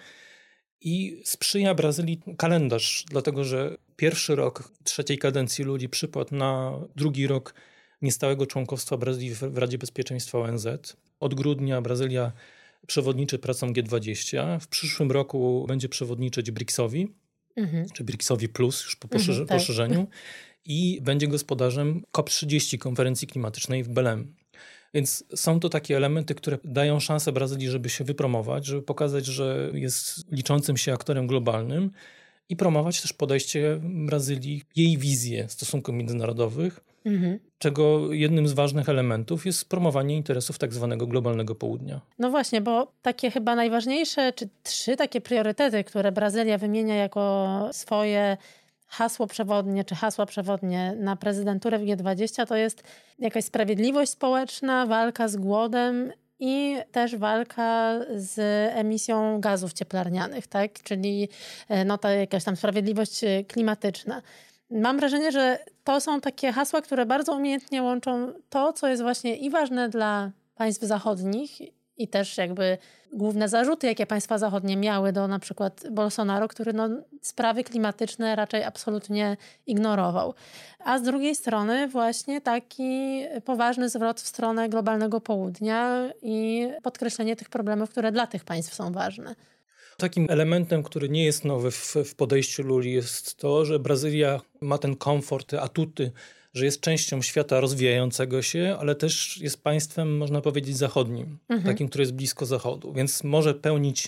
I 0.82 1.22
sprzyja 1.26 1.76
Brazylii 1.76 2.22
kalendarz, 2.38 3.06
dlatego 3.10 3.44
że 3.44 3.78
pierwszy 3.96 4.36
rok 4.36 4.72
trzeciej 4.84 5.18
kadencji 5.18 5.66
ludzi 5.66 5.90
przypadł 5.90 6.36
na 6.36 6.80
drugi 6.96 7.28
rok 7.28 7.54
niestałego 8.02 8.46
członkostwa 8.46 8.98
Brazylii 8.98 9.36
w 9.36 9.58
Radzie 9.58 9.78
Bezpieczeństwa 9.78 10.40
ONZ. 10.40 10.68
Od 11.20 11.34
grudnia 11.34 11.82
Brazylia 11.82 12.32
przewodniczy 12.88 13.40
pracą 13.40 13.72
G20. 13.74 14.60
W 14.60 14.68
przyszłym 14.68 15.12
roku 15.12 15.66
będzie 15.68 15.90
przewodniczyć 15.90 16.52
BRICS-owi, 16.52 17.08
mhm. 17.56 17.86
czy 17.94 18.04
BRICS-owi 18.04 18.50
Plus 18.50 18.84
już 18.84 18.96
po 18.96 19.08
mhm, 19.08 19.48
tak. 19.48 19.58
poszerzeniu. 19.58 20.08
I 20.66 21.00
będzie 21.02 21.28
gospodarzem 21.28 22.04
COP30, 22.14 22.78
konferencji 22.78 23.28
klimatycznej 23.28 23.84
w 23.84 23.90
Belem. 23.90 24.34
Więc 24.94 25.24
są 25.36 25.60
to 25.60 25.70
takie 25.70 25.98
elementy, 25.98 26.36
które 26.36 26.58
dają 26.64 27.00
szansę 27.00 27.32
Brazylii, 27.32 27.70
żeby 27.70 27.90
się 27.90 28.04
wypromować, 28.04 28.66
żeby 28.66 28.82
pokazać, 28.82 29.26
że 29.26 29.72
jest 29.74 30.32
liczącym 30.32 30.78
się 30.78 30.94
aktorem 30.94 31.28
globalnym 31.28 31.92
i 32.50 32.56
promować 32.56 33.02
też 33.02 33.14
podejście 33.14 33.80
Brazylii, 33.84 34.64
jej 34.76 34.98
wizję 34.98 35.50
stosunków 35.50 35.96
międzynarodowych, 35.96 36.80
mhm. 37.06 37.40
czego 37.58 38.14
jednym 38.14 38.48
z 38.48 38.54
ważnych 38.54 38.90
elementów 38.90 39.46
jest 39.46 39.70
promowanie 39.70 40.16
interesów 40.16 40.58
tak 40.58 40.74
zwanego 40.74 41.08
globalnego 41.08 41.56
południa. 41.56 42.02
No 42.20 42.30
właśnie, 42.30 42.62
bo 42.62 42.92
takie 43.02 43.32
chyba 43.32 43.56
najważniejsze, 43.56 44.34
czy 44.34 44.50
trzy 44.64 44.96
takie 44.96 45.22
priorytety, 45.22 45.84
które 45.84 46.12
Brazylia 46.12 46.58
wymienia 46.58 46.96
jako 46.96 47.70
swoje 47.72 48.38
hasło 48.92 49.28
przewodnie 49.28 49.84
czy 49.84 49.96
hasła 49.96 50.26
przewodnie 50.26 50.96
na 51.00 51.16
prezydenturę 51.16 51.80
w 51.80 51.82
G20 51.82 52.48
to 52.48 52.56
jest 52.56 52.84
jakaś 53.20 53.46
sprawiedliwość 53.46 54.12
społeczna, 54.12 54.86
walka 54.86 55.28
z 55.28 55.38
głodem 55.38 56.12
i 56.40 56.78
też 56.92 57.16
walka 57.16 58.00
z 58.16 58.40
emisją 58.76 59.42
gazów 59.42 59.74
cieplarnianych, 59.74 60.48
tak? 60.48 60.74
czyli 60.84 61.30
e, 61.70 61.86
no, 61.86 61.98
ta 61.98 62.12
jakaś 62.12 62.44
tam 62.44 62.56
sprawiedliwość 62.56 63.24
e, 63.24 63.44
klimatyczna. 63.44 64.22
Mam 64.72 64.98
wrażenie, 64.98 65.32
że 65.32 65.60
to 65.84 66.02
są 66.02 66.22
takie 66.22 66.52
hasła, 66.52 66.82
które 66.82 67.06
bardzo 67.06 67.36
umiejętnie 67.36 67.84
łączą 67.84 68.34
to, 68.50 68.74
co 68.74 68.88
jest 68.88 69.02
właśnie 69.02 69.36
i 69.36 69.50
ważne 69.50 69.90
dla 69.90 70.32
państw 70.56 70.84
zachodnich 70.84 71.81
i 72.02 72.08
też 72.08 72.38
jakby 72.38 72.78
główne 73.14 73.50
zarzuty, 73.50 73.88
jakie 73.88 74.06
państwa 74.06 74.38
zachodnie 74.38 74.78
miały 74.78 75.14
do 75.14 75.28
na 75.28 75.40
przykład 75.40 75.84
Bolsonaro, 75.92 76.48
który 76.48 76.74
no, 76.74 76.90
sprawy 77.22 77.64
klimatyczne 77.64 78.36
raczej 78.36 78.64
absolutnie 78.64 79.38
ignorował. 79.68 80.34
A 80.80 81.00
z 81.00 81.04
drugiej 81.04 81.36
strony 81.36 81.88
właśnie 81.88 82.42
taki 82.42 83.24
poważny 83.46 83.90
zwrot 83.90 84.22
w 84.22 84.28
stronę 84.28 84.70
globalnego 84.70 85.22
południa 85.22 86.10
i 86.22 86.68
podkreślenie 86.84 87.36
tych 87.36 87.50
problemów, 87.50 87.90
które 87.90 88.12
dla 88.12 88.28
tych 88.28 88.44
państw 88.44 88.74
są 88.74 88.92
ważne. 88.92 89.36
Takim 89.98 90.28
elementem, 90.30 90.84
który 90.84 91.10
nie 91.10 91.26
jest 91.26 91.46
nowy 91.46 91.72
w, 91.72 91.96
w 92.06 92.16
podejściu 92.16 92.64
Luli 92.64 92.94
jest 92.94 93.36
to, 93.36 93.66
że 93.66 93.80
Brazylia 93.80 94.42
ma 94.62 94.78
ten 94.78 94.96
komfort, 94.96 95.54
atuty 95.54 96.12
że 96.54 96.66
jest 96.66 96.82
częścią 96.82 97.22
świata 97.22 97.60
rozwijającego 97.60 98.42
się, 98.42 98.78
ale 98.80 98.96
też 98.96 99.38
jest 99.38 99.64
państwem, 99.64 100.18
można 100.18 100.42
powiedzieć, 100.42 100.78
zachodnim, 100.78 101.38
mhm. 101.50 101.74
takim, 101.74 101.88
który 101.90 102.02
jest 102.02 102.14
blisko 102.14 102.46
Zachodu, 102.46 102.94
więc 102.94 103.24
może 103.24 103.54
pełnić 103.54 104.08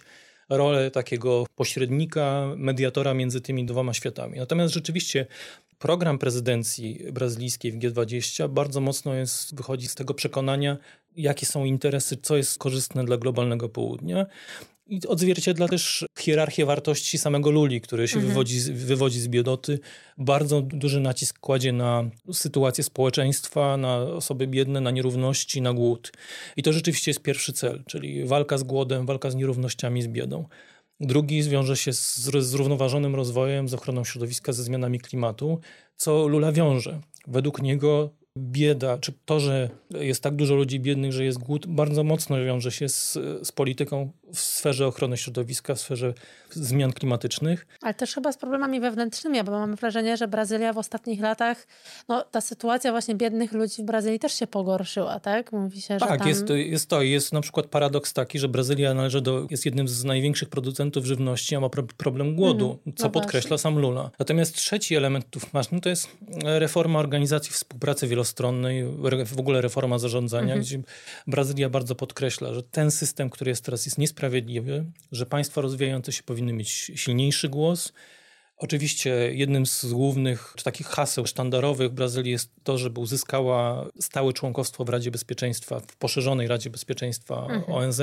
rolę 0.49 0.91
takiego 0.91 1.45
pośrednika, 1.55 2.53
mediatora 2.57 3.13
między 3.13 3.41
tymi 3.41 3.65
dwoma 3.65 3.93
światami. 3.93 4.39
Natomiast 4.39 4.73
rzeczywiście 4.73 5.25
program 5.79 6.17
prezydencji 6.17 7.05
brazylijskiej 7.11 7.71
w 7.71 7.79
G20 7.79 8.49
bardzo 8.49 8.81
mocno 8.81 9.13
jest, 9.13 9.55
wychodzi 9.55 9.87
z 9.87 9.95
tego 9.95 10.13
przekonania, 10.13 10.77
jakie 11.15 11.45
są 11.45 11.65
interesy, 11.65 12.17
co 12.17 12.37
jest 12.37 12.59
korzystne 12.59 13.05
dla 13.05 13.17
globalnego 13.17 13.69
południa. 13.69 14.25
I 14.87 15.07
odzwierciedla 15.07 15.67
też 15.67 16.05
hierarchię 16.19 16.65
wartości 16.65 17.17
samego 17.17 17.51
Luli, 17.51 17.81
który 17.81 18.07
się 18.07 18.15
mhm. 18.15 18.29
wywodzi, 18.29 18.59
wywodzi 18.71 19.19
z 19.19 19.27
biedoty. 19.27 19.79
Bardzo 20.17 20.61
duży 20.61 20.99
nacisk 20.99 21.39
kładzie 21.39 21.71
na 21.71 22.09
sytuację 22.33 22.83
społeczeństwa, 22.83 23.77
na 23.77 23.97
osoby 23.97 24.47
biedne, 24.47 24.81
na 24.81 24.91
nierówności, 24.91 25.61
na 25.61 25.73
głód. 25.73 26.11
I 26.57 26.63
to 26.63 26.73
rzeczywiście 26.73 27.11
jest 27.11 27.21
pierwszy 27.21 27.53
cel, 27.53 27.83
czyli 27.87 28.25
walka 28.25 28.57
z 28.57 28.63
głodem, 28.63 29.05
walka 29.05 29.31
z 29.31 29.35
nierównościami, 29.35 30.01
z 30.01 30.07
biedą. 30.07 30.45
Drugi 30.99 31.41
zwiąże 31.41 31.77
się 31.77 31.93
z 31.93 32.19
zrównoważonym 32.19 33.15
rozwojem, 33.15 33.69
z 33.69 33.73
ochroną 33.73 34.03
środowiska, 34.03 34.53
ze 34.53 34.63
zmianami 34.63 34.99
klimatu, 34.99 35.59
co 35.95 36.27
Lula 36.27 36.51
wiąże. 36.51 37.01
Według 37.27 37.61
niego 37.61 38.09
bieda, 38.37 38.97
czy 38.97 39.13
to, 39.25 39.39
że 39.39 39.69
jest 39.89 40.23
tak 40.23 40.35
dużo 40.35 40.55
ludzi 40.55 40.79
biednych, 40.79 41.11
że 41.11 41.25
jest 41.25 41.39
głód, 41.39 41.67
bardzo 41.67 42.03
mocno 42.03 42.45
wiąże 42.45 42.71
się 42.71 42.89
z, 42.89 43.13
z 43.43 43.51
polityką 43.51 44.11
w 44.35 44.39
sferze 44.39 44.87
ochrony 44.87 45.17
środowiska, 45.17 45.75
w 45.75 45.79
sferze 45.79 46.13
zmian 46.49 46.93
klimatycznych. 46.93 47.67
Ale 47.81 47.93
też 47.93 48.13
chyba 48.15 48.31
z 48.31 48.37
problemami 48.37 48.79
wewnętrznymi, 48.79 49.43
bo 49.43 49.51
mam 49.51 49.75
wrażenie, 49.75 50.17
że 50.17 50.27
Brazylia 50.27 50.73
w 50.73 50.77
ostatnich 50.77 51.21
latach, 51.21 51.67
no 52.09 52.21
ta 52.21 52.41
sytuacja 52.41 52.91
właśnie 52.91 53.15
biednych 53.15 53.51
ludzi 53.51 53.81
w 53.81 53.85
Brazylii 53.85 54.19
też 54.19 54.33
się 54.33 54.47
pogorszyła, 54.47 55.19
tak? 55.19 55.51
Mówi 55.51 55.81
się, 55.81 55.97
tak, 55.97 56.09
że 56.11 56.17
tam... 56.17 56.27
jest, 56.27 56.49
jest 56.49 56.89
to. 56.89 57.01
Jest 57.01 57.33
na 57.33 57.41
przykład 57.41 57.65
paradoks 57.65 58.13
taki, 58.13 58.39
że 58.39 58.47
Brazylia 58.47 58.93
należy 58.93 59.21
do, 59.21 59.47
jest 59.49 59.65
jednym 59.65 59.87
z 59.87 60.03
największych 60.03 60.49
producentów 60.49 61.05
żywności, 61.05 61.55
a 61.55 61.59
ma 61.59 61.69
problem 61.97 62.35
głodu, 62.35 62.79
mm, 62.85 62.97
co 62.97 63.03
no 63.03 63.09
podkreśla 63.09 63.49
właśnie. 63.49 63.63
sam 63.63 63.79
Lula. 63.79 64.11
Natomiast 64.19 64.55
trzeci 64.55 64.95
element 64.95 65.29
tu 65.29 65.39
ważny 65.53 65.81
to 65.81 65.89
jest 65.89 66.07
reforma 66.43 66.99
organizacji 66.99 67.51
współpracy 67.51 68.07
wielostronnej, 68.07 68.85
w 69.25 69.39
ogóle 69.39 69.61
reforma 69.61 69.99
zarządzania, 69.99 70.53
mm 70.53 70.59
-hmm. 70.59 70.67
gdzie 70.67 70.79
Brazylia 71.27 71.69
bardzo 71.69 71.95
podkreśla, 71.95 72.53
że 72.53 72.63
ten 72.63 72.91
system, 72.91 73.29
który 73.29 73.51
jest 73.51 73.65
teraz, 73.65 73.85
jest 73.85 73.97
niesprawiedliwy, 73.97 74.22
że 75.11 75.25
państwa 75.25 75.61
rozwijające 75.61 76.11
się 76.11 76.23
powinny 76.23 76.53
mieć 76.53 76.69
silniejszy 76.95 77.49
głos, 77.49 77.93
Oczywiście 78.57 79.33
jednym 79.33 79.65
z 79.65 79.85
głównych 79.85 80.53
czy 80.57 80.63
takich 80.63 80.87
haseł 80.87 81.25
sztandarowych 81.25 81.89
Brazylii 81.91 82.31
jest 82.31 82.51
to, 82.63 82.77
żeby 82.77 82.99
uzyskała 82.99 83.89
stałe 83.99 84.33
członkostwo 84.33 84.85
w 84.85 84.89
Radzie 84.89 85.11
Bezpieczeństwa, 85.11 85.79
w 85.79 85.95
poszerzonej 85.95 86.47
Radzie 86.47 86.69
Bezpieczeństwa 86.69 87.47
mhm. 87.49 87.63
ONZ. 87.71 88.01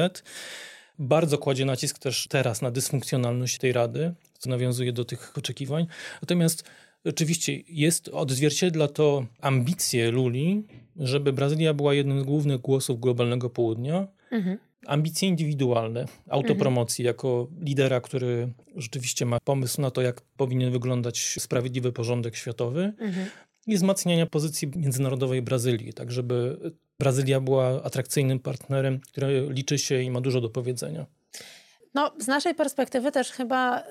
Bardzo 0.99 1.39
kładzie 1.39 1.65
nacisk 1.65 1.99
też 1.99 2.27
teraz 2.29 2.63
na 2.63 2.71
dysfunkcjonalność 2.71 3.59
tej 3.59 3.73
Rady, 3.73 4.15
co 4.39 4.51
nawiązuje 4.51 4.93
do 4.93 5.05
tych 5.05 5.39
oczekiwań. 5.39 5.87
Natomiast 6.23 6.65
oczywiście 7.05 7.57
jest, 7.69 8.09
odzwierciedla 8.09 8.89
to 8.89 9.27
ambicje 9.41 10.11
Luli, 10.11 10.67
żeby 10.97 11.33
Brazylia 11.33 11.75
była 11.75 11.95
jednym 11.95 12.21
z 12.21 12.25
głównych 12.25 12.61
głosów 12.61 13.01
globalnego 13.01 13.51
południa. 13.51 14.07
Mhm 14.31 14.59
ambicje 14.87 15.29
indywidualne, 15.29 16.07
autopromocji 16.29 17.03
mhm. 17.03 17.15
jako 17.15 17.49
lidera, 17.61 18.01
który 18.01 18.53
rzeczywiście 18.77 19.27
ma 19.27 19.39
pomysł 19.45 19.81
na 19.81 19.91
to, 19.91 20.03
jak 20.03 20.21
powinien 20.21 20.73
wyglądać 20.73 21.37
sprawiedliwy 21.39 21.93
porządek 21.93 22.37
światowy 22.37 22.93
mhm. 22.99 23.27
i 23.67 23.77
wzmacniania 23.77 24.27
pozycji 24.27 24.71
międzynarodowej 24.77 25.43
Brazylii, 25.43 25.93
tak 25.93 26.13
żeby 26.13 26.59
Brazylia 26.99 27.41
była 27.41 27.83
atrakcyjnym 27.83 28.39
partnerem, 28.39 29.01
który 29.01 29.47
liczy 29.51 29.79
się 29.79 30.03
i 30.03 30.11
ma 30.11 30.21
dużo 30.21 30.41
do 30.41 30.51
powiedzenia. 30.51 31.07
No, 31.95 32.13
z 32.19 32.27
naszej 32.27 32.55
perspektywy 32.55 33.13
też 33.13 33.31
chyba 33.31 33.85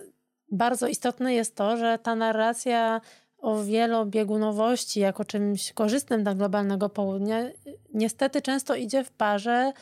bardzo 0.52 0.88
istotne 0.88 1.34
jest 1.34 1.56
to, 1.56 1.78
że 1.78 2.00
ta 2.04 2.16
narracja 2.16 3.02
o 3.38 3.64
wielobiegunowości 3.64 5.00
jako 5.00 5.26
czymś 5.26 5.74
korzystnym 5.74 6.24
dla 6.24 6.36
globalnego 6.36 6.90
południa 6.90 7.50
niestety 7.94 8.42
często 8.42 8.76
idzie 8.76 9.04
w 9.04 9.12
parze 9.12 9.74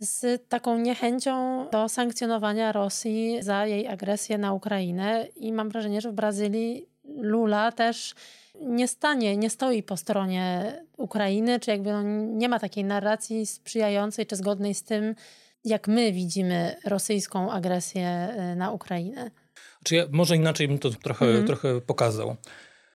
z 0.00 0.48
taką 0.48 0.78
niechęcią 0.78 1.66
do 1.72 1.88
sankcjonowania 1.88 2.72
Rosji 2.72 3.38
za 3.42 3.66
jej 3.66 3.86
agresję 3.86 4.38
na 4.38 4.52
Ukrainę 4.52 5.26
i 5.36 5.52
mam 5.52 5.68
wrażenie, 5.68 6.00
że 6.00 6.10
w 6.10 6.14
Brazylii 6.14 6.88
Lula 7.04 7.72
też 7.72 8.14
nie 8.60 8.88
stanie, 8.88 9.36
nie 9.36 9.50
stoi 9.50 9.82
po 9.82 9.96
stronie 9.96 10.72
Ukrainy, 10.96 11.60
czy 11.60 11.70
jakby 11.70 11.92
no 11.92 12.02
nie 12.26 12.48
ma 12.48 12.58
takiej 12.58 12.84
narracji 12.84 13.46
sprzyjającej 13.46 14.26
czy 14.26 14.36
zgodnej 14.36 14.74
z 14.74 14.82
tym, 14.82 15.14
jak 15.64 15.88
my 15.88 16.12
widzimy 16.12 16.76
rosyjską 16.84 17.52
agresję 17.52 18.28
y, 18.52 18.56
na 18.56 18.70
Ukrainę. 18.70 19.30
Czy 19.84 19.94
ja 19.96 20.04
może 20.12 20.36
inaczej 20.36 20.68
bym 20.68 20.78
to 20.78 20.90
trochę, 20.90 21.26
-hmm. 21.26 21.46
trochę 21.46 21.80
pokazał. 21.80 22.36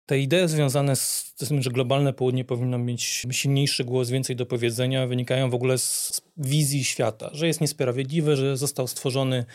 Te 0.10 0.20
idee 0.20 0.48
związane 0.48 0.96
z, 0.96 1.34
tym, 1.48 1.62
że 1.62 1.72
globalne 1.72 2.14
południe 2.14 2.46
powinno 2.46 2.78
mieć 2.78 3.26
silniejszy 3.32 3.84
głos, 3.84 4.10
więcej 4.10 4.36
do 4.36 4.46
powiedzenia, 4.46 5.08
wynikają 5.08 5.50
w 5.50 5.54
ogóle 5.54 5.78
z 5.78 6.22
wizji 6.38 6.84
świata, 6.84 7.30
że 7.34 7.48
jest 7.48 7.62
niesprawiedliwy, 7.62 8.36
że 8.36 8.58
został 8.58 8.88
stworzony 8.88 9.46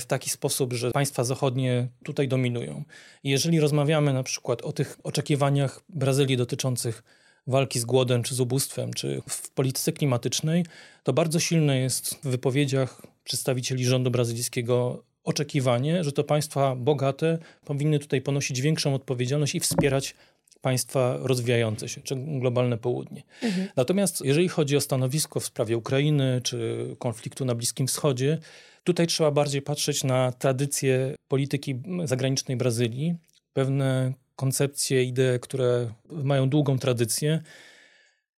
w 0.00 0.06
taki 0.06 0.30
sposób, 0.30 0.72
że 0.72 0.90
państwa 0.90 1.24
zachodnie 1.24 1.88
tutaj 2.04 2.28
dominują. 2.28 2.84
Jeżeli 3.24 3.60
rozmawiamy 3.60 4.12
na 4.12 4.22
przykład 4.22 4.62
o 4.62 4.72
tych 4.72 4.98
oczekiwaniach 5.02 5.80
Brazylii 5.88 6.36
dotyczących 6.36 7.02
walki 7.46 7.80
z 7.80 7.84
głodem 7.84 8.22
czy 8.22 8.34
z 8.34 8.40
ubóstwem, 8.40 8.92
czy 8.92 9.22
w 9.28 9.50
polityce 9.50 9.92
klimatycznej, 9.92 10.64
to 11.02 11.12
bardzo 11.12 11.40
silne 11.40 11.78
jest 11.78 12.14
w 12.14 12.28
wypowiedziach 12.28 13.02
przedstawicieli 13.24 13.84
rządu 13.84 14.10
brazylijskiego 14.10 15.04
oczekiwanie, 15.28 16.04
że 16.04 16.12
to 16.12 16.24
państwa 16.24 16.76
bogate 16.76 17.38
powinny 17.64 17.98
tutaj 17.98 18.20
ponosić 18.20 18.60
większą 18.60 18.94
odpowiedzialność 18.94 19.54
i 19.54 19.60
wspierać 19.60 20.14
państwa 20.60 21.16
rozwijające 21.20 21.88
się, 21.88 22.00
czy 22.00 22.16
globalne 22.16 22.78
południe. 22.78 23.22
Mhm. 23.42 23.68
Natomiast 23.76 24.24
jeżeli 24.24 24.48
chodzi 24.48 24.76
o 24.76 24.80
stanowisko 24.80 25.40
w 25.40 25.44
sprawie 25.44 25.76
Ukrainy 25.76 26.40
czy 26.44 26.86
konfliktu 26.98 27.44
na 27.44 27.54
Bliskim 27.54 27.86
Wschodzie, 27.86 28.38
tutaj 28.84 29.06
trzeba 29.06 29.30
bardziej 29.30 29.62
patrzeć 29.62 30.04
na 30.04 30.32
tradycję 30.32 31.14
polityki 31.28 31.82
zagranicznej 32.04 32.56
Brazylii, 32.56 33.14
pewne 33.52 34.12
koncepcje, 34.36 35.04
idee, 35.04 35.40
które 35.40 35.90
mają 36.10 36.48
długą 36.48 36.78
tradycję. 36.78 37.42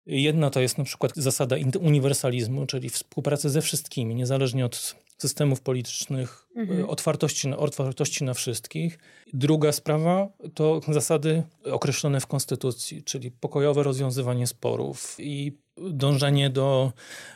Jedna 0.07 0.51
to 0.51 0.61
jest 0.61 0.79
na 0.79 0.85
przykład 0.85 1.13
zasada 1.17 1.57
uniwersalizmu, 1.81 2.67
czyli 2.67 2.89
współpracy 2.89 3.51
ze 3.51 3.63
wszystkimi, 3.63 4.15
niezależnie 4.15 4.65
od 4.65 4.97
systemów 5.23 5.61
politycznych, 5.61 6.47
mhm. 6.57 6.89
otwartości, 6.89 7.49
na, 7.49 7.57
otwartości 7.57 8.25
na 8.25 8.35
wszystkich. 8.35 8.99
Druga 9.33 9.73
sprawa 9.73 10.29
to 10.55 10.81
zasady 10.89 11.43
określone 11.65 12.21
w 12.21 12.27
Konstytucji, 12.27 13.03
czyli 13.03 13.31
pokojowe 13.31 13.83
rozwiązywanie 13.83 14.47
sporów 14.47 15.17
i 15.19 15.53
dążenie 15.77 16.51
do 16.51 16.93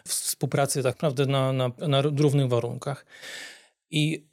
współpracy 0.07 0.83
tak 0.83 0.95
naprawdę 0.95 1.27
na, 1.27 1.53
na, 1.53 1.71
na 1.89 2.03
równych 2.03 2.49
warunkach. 2.49 3.07
I 3.91 4.25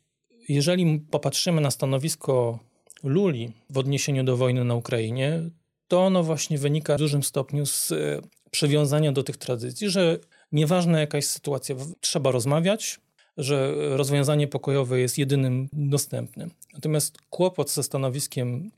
jeżeli 0.50 1.00
popatrzymy 1.00 1.62
na 1.62 1.72
stanowisko 1.72 2.60
Luli 3.04 3.52
w 3.70 3.78
odniesieniu 3.78 4.24
do 4.24 4.38
wojny 4.38 4.64
na 4.64 4.76
Ukrainie, 4.76 5.50
to 5.88 6.06
ono 6.06 6.24
właśnie 6.24 6.58
wynika 6.58 6.96
w 6.96 6.98
dużym 6.98 7.24
stopniu 7.24 7.66
z 7.66 7.92
e, 7.92 8.22
przywiązania 8.52 9.12
do 9.12 9.24
tych 9.24 9.38
tradycji, 9.38 9.90
że 9.90 10.20
nieważna 10.52 11.00
jakaś 11.00 11.26
sytuacja, 11.26 11.76
trzeba 12.02 12.32
rozmawiać, 12.32 13.00
że 13.38 13.74
rozwiązanie 13.98 14.48
pokojowe 14.48 15.00
jest 15.00 15.17
jedynym 15.17 15.70
dostępnym. 15.74 16.52
Natomiast 16.74 17.17
kłopot 17.30 17.72
ze 17.72 17.84
stanowiskiem 17.84 18.72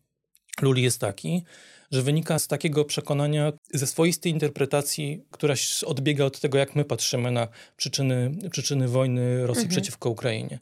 Luli 0.62 0.84
jest 0.84 1.00
taki, 1.00 1.44
że 1.92 2.02
wynika 2.02 2.40
z 2.40 2.48
takiego 2.48 2.86
przekonania, 2.86 3.54
ze 3.74 3.88
swoistej 3.88 4.32
interpretacji, 4.32 5.26
która 5.32 5.56
odbiega 5.86 6.26
od 6.26 6.40
tego, 6.40 6.58
jak 6.58 6.76
my 6.76 6.86
patrzymy 6.86 7.32
na 7.32 7.48
przyczyny, 7.78 8.32
przyczyny 8.52 8.88
wojny 8.88 9.48
Rosji 9.48 9.64
mhm. 9.64 9.70
przeciwko 9.70 10.10
Ukrainie. 10.10 10.60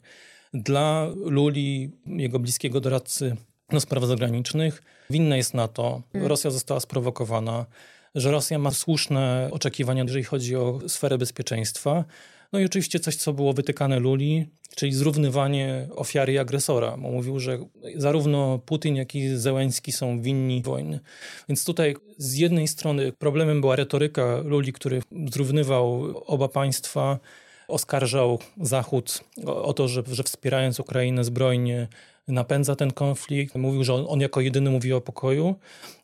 Dla 0.54 1.06
Luli, 1.16 1.90
jego 2.06 2.38
bliskiego 2.38 2.80
doradcy 2.80 3.36
do 3.70 3.80
spraw 3.80 4.04
zagranicznych, 4.04 4.82
winne 5.10 5.36
jest 5.36 5.54
na 5.54 5.68
to, 5.68 6.02
mhm. 6.06 6.26
Rosja 6.26 6.50
została 6.50 6.80
sprowokowana, 6.80 7.66
że 8.14 8.30
Rosja 8.30 8.58
ma 8.58 8.70
słuszne 8.70 9.48
oczekiwania, 9.52 10.02
jeżeli 10.02 10.24
chodzi 10.24 10.56
o 10.56 10.80
sferę 10.88 11.18
bezpieczeństwa, 11.18 12.04
no 12.52 12.58
i 12.58 12.64
oczywiście 12.64 13.00
coś, 13.00 13.16
co 13.16 13.32
było 13.32 13.52
wytykane 13.52 13.98
Luli, 13.98 14.46
czyli 14.76 14.92
zrównywanie 14.92 15.88
ofiary 15.94 16.32
i 16.32 16.38
agresora. 16.38 16.96
Mówił, 16.96 17.40
że 17.40 17.58
zarówno 17.96 18.58
Putin, 18.58 18.96
jak 18.96 19.14
i 19.14 19.36
Zełenski 19.36 19.92
są 19.92 20.20
winni 20.20 20.62
wojny. 20.62 21.00
Więc 21.48 21.64
tutaj 21.64 21.96
z 22.18 22.34
jednej 22.34 22.68
strony 22.68 23.12
problemem 23.12 23.60
była 23.60 23.76
retoryka 23.76 24.40
Luli, 24.44 24.72
który 24.72 25.02
zrównywał 25.32 26.18
oba 26.26 26.48
państwa, 26.48 27.18
oskarżał 27.68 28.38
Zachód 28.60 29.24
o, 29.46 29.64
o 29.64 29.72
to, 29.72 29.88
że, 29.88 30.02
że 30.12 30.22
wspierając 30.22 30.80
Ukrainę 30.80 31.24
zbrojnie 31.24 31.88
napędza 32.28 32.76
ten 32.76 32.90
konflikt. 32.90 33.54
Mówił, 33.54 33.84
że 33.84 33.94
on, 33.94 34.04
on, 34.08 34.20
jako 34.20 34.40
jedyny 34.40 34.70
mówi 34.70 34.92
o 34.92 35.00
pokoju, 35.00 35.54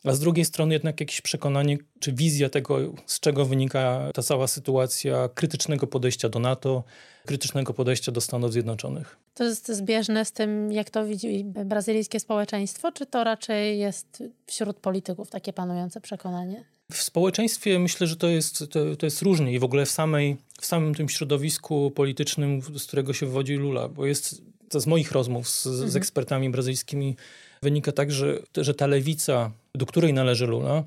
a 0.03 0.13
z 0.13 0.19
drugiej 0.19 0.45
strony 0.45 0.73
jednak 0.73 0.99
jakieś 0.99 1.21
przekonanie 1.21 1.77
czy 1.99 2.13
wizja 2.13 2.49
tego, 2.49 2.79
z 3.05 3.19
czego 3.19 3.45
wynika 3.45 4.11
ta 4.13 4.23
cała 4.23 4.47
sytuacja 4.47 5.29
krytycznego 5.35 5.87
podejścia 5.87 6.29
do 6.29 6.39
NATO, 6.39 6.83
krytycznego 7.25 7.73
podejścia 7.73 8.11
do 8.11 8.21
Stanów 8.21 8.53
Zjednoczonych. 8.53 9.17
To 9.33 9.43
jest 9.43 9.71
zbieżne 9.71 10.25
z 10.25 10.31
tym, 10.31 10.71
jak 10.71 10.89
to 10.89 11.05
widzi 11.05 11.43
brazylijskie 11.65 12.19
społeczeństwo, 12.19 12.91
czy 12.91 13.05
to 13.05 13.23
raczej 13.23 13.79
jest 13.79 14.23
wśród 14.45 14.77
polityków 14.77 15.29
takie 15.29 15.53
panujące 15.53 16.01
przekonanie? 16.01 16.65
W 16.91 17.01
społeczeństwie 17.01 17.79
myślę, 17.79 18.07
że 18.07 18.15
to 18.15 18.27
jest, 18.27 18.59
to, 18.59 18.95
to 18.95 19.05
jest 19.05 19.21
różnie 19.21 19.53
i 19.53 19.59
w 19.59 19.63
ogóle 19.63 19.85
w, 19.85 19.91
samej, 19.91 20.37
w 20.61 20.65
samym 20.65 20.95
tym 20.95 21.09
środowisku 21.09 21.91
politycznym, 21.91 22.61
z 22.61 22.87
którego 22.87 23.13
się 23.13 23.25
wywodzi 23.25 23.55
Lula, 23.55 23.89
bo 23.89 24.05
jest 24.05 24.41
to 24.69 24.79
z 24.79 24.87
moich 24.87 25.11
rozmów 25.11 25.49
z, 25.49 25.67
mhm. 25.67 25.89
z 25.89 25.95
ekspertami 25.95 26.49
brazylijskimi 26.49 27.15
wynika 27.61 27.91
tak, 27.91 28.11
że, 28.11 28.39
że 28.57 28.73
ta 28.73 28.87
lewica, 28.87 29.51
do 29.75 29.85
której 29.85 30.13
należy 30.13 30.47
Lula, 30.47 30.83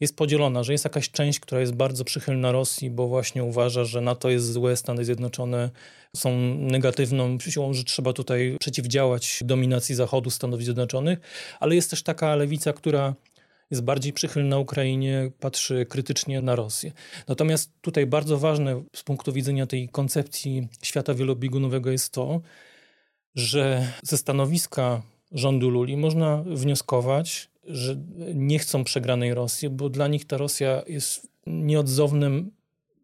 jest 0.00 0.16
podzielona, 0.16 0.62
że 0.62 0.72
jest 0.72 0.84
jakaś 0.84 1.10
część, 1.10 1.40
która 1.40 1.60
jest 1.60 1.74
bardzo 1.74 2.04
przychylna 2.04 2.52
Rosji, 2.52 2.90
bo 2.90 3.08
właśnie 3.08 3.44
uważa, 3.44 3.84
że 3.84 4.00
NATO 4.00 4.30
jest 4.30 4.52
złe, 4.52 4.76
Stany 4.76 5.04
Zjednoczone 5.04 5.70
są 6.16 6.38
negatywną 6.54 7.38
siłą, 7.40 7.74
że 7.74 7.84
trzeba 7.84 8.12
tutaj 8.12 8.56
przeciwdziałać 8.60 9.40
dominacji 9.44 9.94
Zachodu, 9.94 10.30
Stanów 10.30 10.62
Zjednoczonych, 10.62 11.18
ale 11.60 11.74
jest 11.74 11.90
też 11.90 12.02
taka 12.02 12.36
lewica, 12.36 12.72
która 12.72 13.14
jest 13.70 13.82
bardziej 13.82 14.12
przychylna 14.12 14.58
Ukrainie, 14.58 15.30
patrzy 15.40 15.86
krytycznie 15.88 16.42
na 16.42 16.56
Rosję. 16.56 16.92
Natomiast 17.28 17.70
tutaj 17.80 18.06
bardzo 18.06 18.38
ważne 18.38 18.82
z 18.96 19.02
punktu 19.02 19.32
widzenia 19.32 19.66
tej 19.66 19.88
koncepcji 19.88 20.68
świata 20.82 21.14
wielobiegunowego 21.14 21.90
jest 21.90 22.12
to, 22.12 22.40
że 23.34 23.92
ze 24.02 24.18
stanowiska 24.18 25.02
rządu 25.32 25.70
Luli 25.70 25.96
można 25.96 26.42
wnioskować, 26.46 27.48
że 27.66 27.96
nie 28.34 28.58
chcą 28.58 28.84
przegranej 28.84 29.34
Rosji, 29.34 29.70
bo 29.70 29.88
dla 29.88 30.08
nich 30.08 30.24
ta 30.24 30.36
Rosja 30.36 30.82
jest 30.86 31.28
nieodzownym 31.46 32.50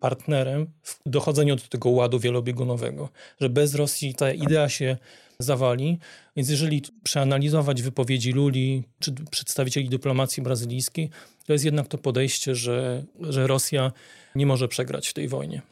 partnerem 0.01 0.67
w 0.83 1.01
dochodzeniu 1.07 1.57
do 1.57 1.63
tego 1.63 1.91
ładu 1.91 2.19
wielobiegunowego, 2.19 3.09
że 3.41 3.49
bez 3.49 3.75
Rosji 3.75 4.15
ta 4.15 4.33
idea 4.33 4.69
się 4.69 4.97
zawali. 5.39 5.99
Więc 6.37 6.51
jeżeli 6.51 6.83
przeanalizować 7.03 7.83
wypowiedzi 7.83 8.33
Luli 8.33 8.85
czy 8.99 9.13
przedstawicieli 9.31 9.89
dyplomacji 9.89 10.43
brazylijskiej, 10.43 11.11
to 11.47 11.53
jest 11.53 11.65
jednak 11.65 11.89
to 11.89 11.99
podejście, 11.99 12.55
że, 12.55 13.05
że 13.21 13.47
Rosja 13.47 13.93
nie 14.35 14.47
może 14.47 14.69
przegrać 14.69 15.09
w 15.09 15.13
tej 15.13 15.29
wojnie. 15.29 15.63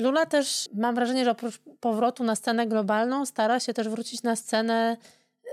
Lula 0.00 0.26
też, 0.26 0.68
mam 0.74 0.94
wrażenie, 0.94 1.24
że 1.24 1.30
oprócz 1.30 1.58
powrotu 1.80 2.24
na 2.24 2.36
scenę 2.36 2.66
globalną, 2.66 3.26
stara 3.26 3.60
się 3.60 3.74
też 3.74 3.88
wrócić 3.88 4.22
na 4.22 4.36
scenę 4.36 4.96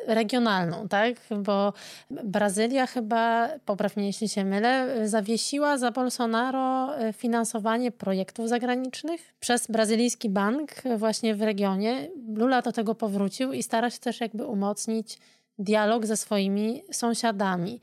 regionalną, 0.07 0.87
tak? 0.87 1.15
Bo 1.37 1.73
Brazylia 2.11 2.87
chyba, 2.87 3.49
poprawnie 3.65 4.07
jeśli 4.07 4.29
się 4.29 4.45
mylę, 4.45 4.87
zawiesiła 5.07 5.77
za 5.77 5.91
Bolsonaro 5.91 6.89
finansowanie 7.13 7.91
projektów 7.91 8.49
zagranicznych 8.49 9.33
przez 9.39 9.67
brazylijski 9.67 10.29
bank 10.29 10.71
właśnie 10.97 11.35
w 11.35 11.41
regionie. 11.41 12.09
Lula 12.35 12.61
do 12.61 12.71
tego 12.71 12.95
powrócił 12.95 13.53
i 13.53 13.63
stara 13.63 13.89
się 13.89 13.99
też 13.99 14.21
jakby 14.21 14.45
umocnić 14.45 15.19
dialog 15.59 16.05
ze 16.05 16.17
swoimi 16.17 16.83
sąsiadami. 16.91 17.81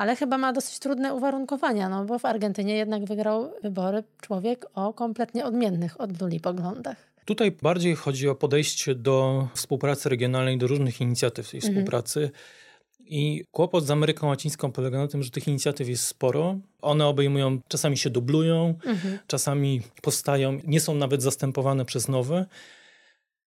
Ale 0.00 0.16
chyba 0.16 0.38
ma 0.38 0.52
dosyć 0.52 0.78
trudne 0.78 1.14
uwarunkowania, 1.14 1.88
no 1.88 2.04
bo 2.04 2.18
w 2.18 2.24
Argentynie 2.24 2.74
jednak 2.74 3.04
wygrał 3.04 3.52
wybory 3.62 4.04
człowiek 4.20 4.66
o 4.74 4.92
kompletnie 4.92 5.44
odmiennych 5.44 6.00
od 6.00 6.20
Luli 6.20 6.40
poglądach. 6.40 6.96
Tutaj 7.24 7.52
bardziej 7.62 7.96
chodzi 7.96 8.28
o 8.28 8.34
podejście 8.34 8.94
do 8.94 9.48
współpracy 9.54 10.08
regionalnej, 10.08 10.58
do 10.58 10.66
różnych 10.66 11.00
inicjatyw 11.00 11.50
tej 11.50 11.58
mhm. 11.58 11.72
współpracy. 11.74 12.30
I 13.00 13.44
kłopot 13.50 13.86
z 13.86 13.90
Ameryką 13.90 14.28
Łacińską 14.28 14.72
polega 14.72 14.98
na 14.98 15.08
tym, 15.08 15.22
że 15.22 15.30
tych 15.30 15.48
inicjatyw 15.48 15.88
jest 15.88 16.06
sporo. 16.06 16.58
One 16.82 17.06
obejmują, 17.06 17.60
czasami 17.68 17.98
się 17.98 18.10
dublują, 18.10 18.74
mhm. 18.86 19.18
czasami 19.26 19.82
powstają, 20.02 20.58
nie 20.64 20.80
są 20.80 20.94
nawet 20.94 21.22
zastępowane 21.22 21.84
przez 21.84 22.08
nowe. 22.08 22.46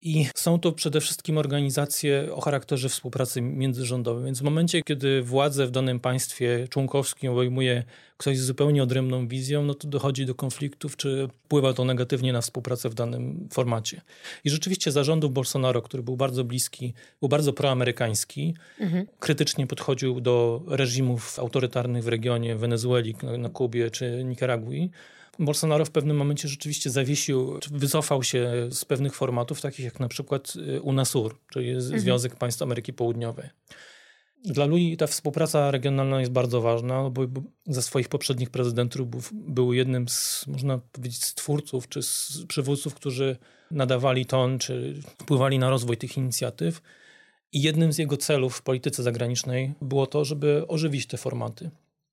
I 0.04 0.26
są 0.36 0.60
to 0.60 0.72
przede 0.72 1.02
wszystkim 1.02 1.38
organizacje 1.38 2.34
o 2.34 2.42
charakterze 2.42 2.90
współpracy 2.90 3.42
międzyrządowej. 3.42 4.26
Więc 4.26 4.40
w 4.40 4.44
momencie, 4.44 4.82
kiedy 4.82 5.22
władzę 5.22 5.68
w 5.68 5.72
danym 5.72 6.00
państwie 6.00 6.68
członkowskim 6.70 7.32
obejmuje 7.32 7.84
ktoś 8.18 8.38
z 8.38 8.46
zupełnie 8.46 8.84
odrębną 8.84 9.28
wizją, 9.28 9.64
no 9.64 9.74
to 9.74 9.88
dochodzi 9.88 10.26
do 10.26 10.36
konfliktów, 10.36 10.98
czy 10.98 11.28
wpływa 11.46 11.74
to 11.74 11.86
negatywnie 11.86 12.34
na 12.34 12.42
współpracę 12.42 12.90
w 12.90 12.94
danym 12.94 13.48
formacie. 13.52 14.02
I 14.44 14.50
rzeczywiście 14.50 14.92
zarządów 14.92 15.34
Bolsonaro, 15.34 15.82
który 15.82 16.04
był 16.04 16.18
bardzo 16.18 16.44
bliski, 16.44 16.94
był 17.20 17.30
bardzo 17.30 17.54
proamerykański, 17.54 18.56
mhm. 18.80 19.08
krytycznie 19.20 19.68
podchodził 19.68 20.22
do 20.22 20.64
reżimów 20.68 21.40
autorytarnych 21.40 22.04
w 22.04 22.08
regionie 22.08 22.56
Wenezueli, 22.56 23.16
na 23.38 23.50
Kubie 23.50 23.92
czy 23.92 24.24
Nikaragui, 24.24 24.92
Bolsonaro 25.42 25.86
w 25.86 25.92
pewnym 25.92 26.18
momencie 26.18 26.48
rzeczywiście 26.48 26.90
zawiesił, 26.90 27.60
wycofał 27.72 28.24
się 28.24 28.68
z 28.72 28.86
pewnych 28.86 29.16
formatów, 29.16 29.62
takich 29.62 29.86
jak 29.86 30.00
na 30.00 30.08
przykład 30.08 30.54
y, 30.56 30.82
UNASUR, 30.82 31.38
czyli 31.52 31.70
mhm. 31.70 32.00
Związek 32.00 32.36
Państw 32.36 32.62
Ameryki 32.62 32.94
Południowej. 32.94 33.50
Dla 34.46 34.66
Lui 34.66 34.98
ta 34.98 35.08
współpraca 35.08 35.72
regionalna 35.72 36.20
jest 36.20 36.32
bardzo 36.32 36.62
ważna, 36.62 37.10
bo 37.10 37.22
ze 37.66 37.82
swoich 37.82 38.10
poprzednich 38.10 38.50
prezydentów 38.50 39.32
był 39.34 39.74
jednym 39.74 40.10
z, 40.10 40.48
można 40.48 40.78
powiedzieć, 40.92 41.24
stwórców 41.24 41.90
czy 41.90 42.04
z 42.04 42.44
przywódców, 42.48 42.96
którzy 42.96 43.38
nadawali 43.72 44.26
ton 44.26 44.60
czy 44.60 45.02
wpływali 45.04 45.60
na 45.60 45.70
rozwój 45.70 45.98
tych 45.98 46.18
inicjatyw. 46.18 46.82
I 47.54 47.62
jednym 47.62 47.94
z 47.94 47.98
jego 47.98 48.18
celów 48.18 48.56
w 48.56 48.62
polityce 48.62 49.04
zagranicznej 49.04 49.74
było 49.82 50.08
to, 50.08 50.26
żeby 50.26 50.66
ożywić 50.68 51.08
te 51.08 51.18
formaty. 51.18 51.70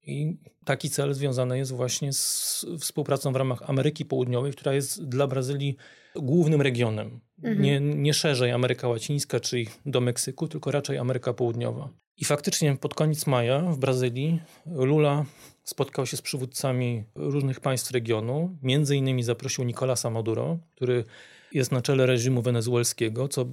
I 0.09 0.37
taki 0.64 0.90
cel 0.90 1.14
związany 1.14 1.59
jest 1.59 1.73
właśnie 1.73 2.12
z 2.12 2.66
współpracą 2.81 3.33
w 3.33 3.37
ramach 3.37 3.71
Ameryki 3.71 4.05
Południowej, 4.05 4.53
która 4.53 4.75
jest 4.75 5.05
dla 5.05 5.27
Brazylii 5.27 5.77
głównym 6.16 6.62
regionem. 6.62 7.21
Mhm. 7.38 7.62
Nie, 7.62 7.81
nie 7.81 8.14
szerzej 8.14 8.51
Ameryka 8.51 8.88
Łacińska 8.88 9.40
czy 9.40 9.64
do 9.87 10.01
Meksyku, 10.01 10.49
tylko 10.49 10.71
raczej 10.71 10.99
Ameryka 10.99 11.33
Południowa. 11.33 11.88
I 12.16 12.25
faktycznie 12.25 12.77
pod 12.77 12.94
koniec 12.94 13.27
maja 13.27 13.61
w 13.61 13.79
Brazylii 13.79 14.40
Lula 14.66 15.25
spotkał 15.64 16.07
się 16.07 16.16
z 16.16 16.23
przywódcami 16.23 17.05
różnych 17.14 17.61
państw 17.61 17.90
regionu. 17.90 18.59
Między 18.62 18.97
innymi 18.97 19.23
zaprosił 19.23 19.64
Nicolasa 19.64 20.11
Maduro, 20.11 20.59
który 20.75 21.05
jest 21.53 21.73
na 21.73 21.83
czele 21.83 22.07
reżimu 22.07 22.42
wenezuelskiego, 22.42 23.29
co 23.29 23.47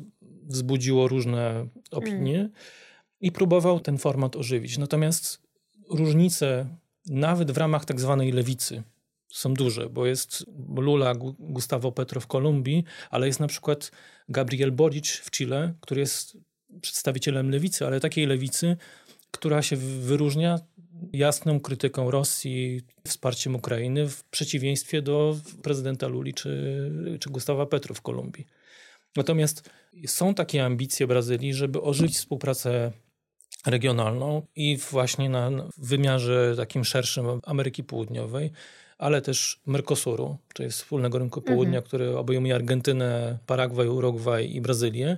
wzbudziło 0.44 1.08
różne 1.08 1.68
opinie. 1.92 2.36
Mhm. 2.36 2.52
I 3.22 3.32
próbował 3.32 3.80
ten 3.80 3.98
format 3.98 4.36
ożywić. 4.36 4.78
Natomiast 4.78 5.45
różnice 5.90 6.68
nawet 7.06 7.52
w 7.52 7.58
ramach 7.58 7.86
tak 7.86 8.02
zwanej 8.02 8.32
lewicy 8.32 8.84
są 9.28 9.54
duże, 9.54 9.90
bo 9.90 10.06
jest 10.06 10.46
Lula 10.78 11.14
Gustavo 11.40 11.92
Petro 11.92 12.22
w 12.22 12.28
Kolumbii, 12.28 12.84
ale 13.10 13.28
jest 13.28 13.40
na 13.40 13.48
przykład 13.48 13.92
Gabriel 14.30 14.72
Boric 14.72 15.08
w 15.08 15.32
Chile, 15.32 15.74
który 15.82 16.02
jest 16.02 16.38
przedstawicielem 16.82 17.50
lewicy, 17.52 17.86
ale 17.88 18.00
takiej 18.00 18.26
lewicy, 18.26 18.78
która 19.32 19.62
się 19.62 19.76
wyróżnia 19.76 20.60
jasną 21.14 21.60
krytyką 21.60 22.12
Rosji, 22.12 22.82
wsparciem 23.08 23.56
Ukrainy, 23.56 24.10
w 24.10 24.24
przeciwieństwie 24.24 25.02
do 25.02 25.38
prezydenta 25.64 26.08
Luli 26.08 26.34
czy, 26.34 26.92
czy 27.20 27.30
Gustawa 27.30 27.66
Petro 27.66 27.96
w 27.96 28.02
Kolumbii. 28.02 28.48
Natomiast 29.16 29.70
są 30.06 30.34
takie 30.34 30.66
ambicje 30.66 31.08
Brazylii, 31.08 31.54
żeby 31.54 31.82
ożywić 31.82 32.16
współpracę 32.16 32.92
regionalną 33.66 34.42
i 34.56 34.78
właśnie 34.92 35.30
na 35.30 35.52
wymiarze 35.78 36.54
takim 36.58 36.86
szerszym 36.86 37.26
Ameryki 37.44 37.84
Południowej, 37.84 38.52
ale 38.98 39.22
też 39.22 39.60
Mercosuru, 39.66 40.38
czyli 40.54 40.70
wspólnego 40.70 41.20
rynku 41.20 41.40
mhm. 41.40 41.56
południa, 41.56 41.78
mhm. 41.78 41.88
który 41.88 42.18
obejmuje 42.18 42.56
Argentynę, 42.56 43.38
Paragwaj, 43.46 43.88
Urugwaj 43.88 44.52
i 44.52 44.62
Brazylię. 44.62 45.18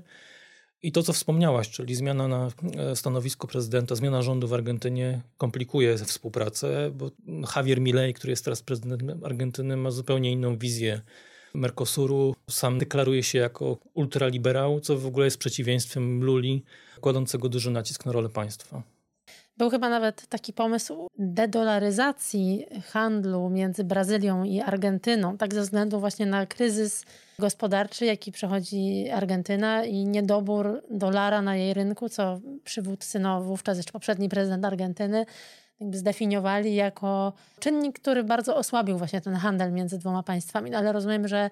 I 0.82 0.92
to, 0.92 1.04
co 1.04 1.14
wspomniałaś, 1.14 1.70
czyli 1.70 1.96
zmiana 1.96 2.28
na 2.28 2.50
e, 2.78 2.96
stanowisku 2.96 3.48
prezydenta, 3.48 3.96
zmiana 3.96 4.22
rządu 4.22 4.48
w 4.48 4.54
Argentynie 4.54 5.22
komplikuje 5.38 5.98
współpracę, 5.98 6.92
bo 6.94 7.12
Javier 7.56 7.82
Milei, 7.82 8.14
który 8.14 8.32
jest 8.32 8.44
teraz 8.46 8.62
prezydentem 8.62 9.24
Argentyny, 9.24 9.78
ma 9.78 9.92
zupełnie 9.92 10.32
inną 10.32 10.58
wizję 10.58 11.02
Mercosuru. 11.58 12.36
Sam 12.50 12.80
deklaruje 12.80 13.24
się 13.24 13.38
jako 13.40 13.78
ultraliberał, 13.94 14.80
co 14.80 14.98
w 14.98 15.06
ogóle 15.06 15.26
jest 15.26 15.38
przeciwieństwem 15.38 16.24
Luli, 16.24 16.64
kładącego 17.02 17.50
duży 17.50 17.72
nacisk 17.72 18.06
na 18.06 18.12
rolę 18.12 18.30
państwa. 18.30 18.84
Był 19.58 19.70
chyba 19.70 19.90
nawet 19.90 20.28
taki 20.28 20.54
pomysł 20.54 21.08
dedolaryzacji 21.18 22.66
handlu 22.86 23.50
między 23.50 23.84
Brazylią 23.84 24.44
i 24.44 24.62
Argentyną, 24.62 25.38
tak 25.38 25.54
ze 25.54 25.62
względu 25.62 26.00
właśnie 26.00 26.26
na 26.26 26.46
kryzys 26.46 27.04
gospodarczy, 27.40 28.06
jaki 28.06 28.32
przechodzi 28.32 29.10
Argentyna 29.10 29.86
i 29.86 30.06
niedobór 30.06 30.82
dolara 30.92 31.42
na 31.42 31.56
jej 31.56 31.74
rynku, 31.74 32.10
co 32.10 32.40
przywódcy, 32.64 33.20
no 33.20 33.42
wówczas 33.42 33.78
jeszcze 33.78 33.92
poprzedni 33.92 34.30
prezydent 34.30 34.66
Argentyny, 34.66 35.26
jakby 35.80 35.98
zdefiniowali 35.98 36.76
jako 36.76 37.34
czynnik, 37.60 38.00
który 38.00 38.24
bardzo 38.24 38.56
osłabił 38.56 38.98
właśnie 38.98 39.22
ten 39.22 39.36
handel 39.36 39.74
między 39.74 39.98
dwoma 39.98 40.24
państwami. 40.24 40.72
No 40.72 40.78
ale 40.78 40.92
rozumiem, 40.92 41.28
że 41.28 41.50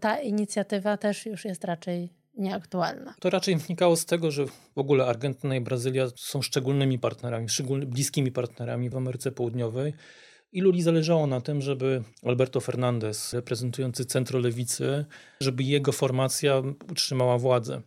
ta 0.00 0.20
inicjatywa 0.20 0.96
też 0.96 1.26
już 1.26 1.44
jest 1.44 1.64
raczej 1.64 2.12
nieaktualna. 2.36 3.14
To 3.20 3.30
raczej 3.30 3.56
wnikało 3.56 3.96
z 3.96 4.06
tego, 4.06 4.30
że 4.30 4.46
w 4.46 4.78
ogóle 4.78 5.06
Argentyna 5.06 5.56
i 5.56 5.60
Brazylia 5.60 6.06
są 6.16 6.42
szczególnymi 6.42 6.98
partnerami, 6.98 7.48
szczególnie 7.48 7.86
bliskimi 7.86 8.32
partnerami 8.32 8.90
w 8.90 8.96
Ameryce 8.96 9.32
Południowej. 9.32 9.94
I 10.52 10.60
Luli 10.60 10.82
zależało 10.82 11.26
na 11.26 11.40
tym, 11.40 11.62
żeby 11.62 12.02
Alberto 12.22 12.60
Fernandez, 12.60 13.32
reprezentujący 13.32 14.04
centrolewicy, 14.04 15.04
żeby 15.40 15.62
jego 15.62 15.92
formacja 15.92 16.62
utrzymała 16.90 17.38
władzę. 17.38 17.82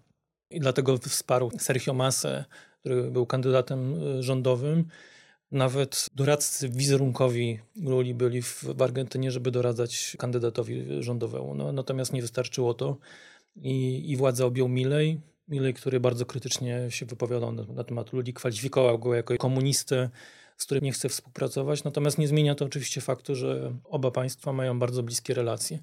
I 0.50 0.60
dlatego 0.60 0.98
wsparł 0.98 1.52
Sergio 1.60 1.94
Massa, 1.94 2.46
który 2.80 3.12
był 3.12 3.26
kandydatem 3.26 3.96
e, 3.96 4.24
rządowym. 4.24 4.88
Nawet 5.52 6.10
doradcy 6.16 6.70
wizerunkowi 6.70 7.60
Luli 7.76 8.14
byli 8.14 8.42
w, 8.42 8.82
Argentynie, 8.82 9.32
żeby 9.32 9.52
doradzać 9.52 10.16
kandydatowi 10.20 10.86
rządowemu. 11.00 11.56
No, 11.56 11.72
natomiast 11.72 12.14
nie 12.14 12.22
wystarczyło 12.22 12.74
to 12.74 12.98
i, 13.56 14.04
i 14.12 14.18
władzę 14.18 14.46
objął 14.46 14.68
Milej. 14.68 15.22
Milej, 15.48 15.74
który 15.74 16.00
bardzo 16.00 16.26
krytycznie 16.26 16.86
się 16.90 17.06
wypowiadał 17.06 17.52
na, 17.52 17.64
na 17.64 17.84
temat 17.84 18.14
Luli, 18.14 18.34
kwalifikował 18.34 19.00
go 19.00 19.16
jako 19.16 19.38
komunistę, 19.38 20.10
z 20.58 20.66
którym 20.66 20.84
nie 20.84 20.92
chce 20.92 21.10
współpracować. 21.10 21.84
Natomiast 21.84 22.18
nie 22.18 22.28
zmienia 22.28 22.56
to 22.56 22.66
oczywiście 22.66 23.02
faktu, 23.02 23.36
że 23.36 23.74
oba 23.84 24.12
państwa 24.12 24.54
mają 24.54 24.80
bardzo 24.80 25.04
bliskie 25.04 25.34
relacje 25.34 25.80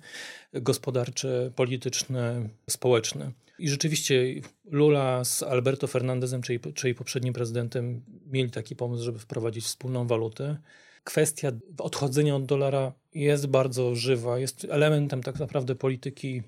gospodarcze, 0.53 1.51
polityczne, 1.57 2.49
społeczne. 2.71 3.33
I 3.59 3.69
rzeczywiście 3.69 4.25
Lula 4.65 5.25
z 5.25 5.43
Alberto 5.43 5.87
Fernandezem, 5.87 6.43
czyli, 6.43 6.61
czyli 6.75 6.95
poprzednim 6.95 7.35
prezydentem, 7.35 8.03
mieli 8.35 8.51
taki 8.51 8.77
pomysł, 8.77 9.05
żeby 9.05 9.19
wprowadzić 9.19 9.65
wspólną 9.65 10.07
walutę. 10.07 10.57
Kwestia 11.05 11.53
odchodzenia 11.79 12.37
od 12.37 12.47
dolara 12.47 12.93
jest 13.15 13.47
bardzo 13.47 13.95
żywa, 13.95 14.39
jest 14.39 14.67
elementem 14.71 15.23
tak 15.23 15.39
naprawdę 15.39 15.75
polityki 15.75 16.43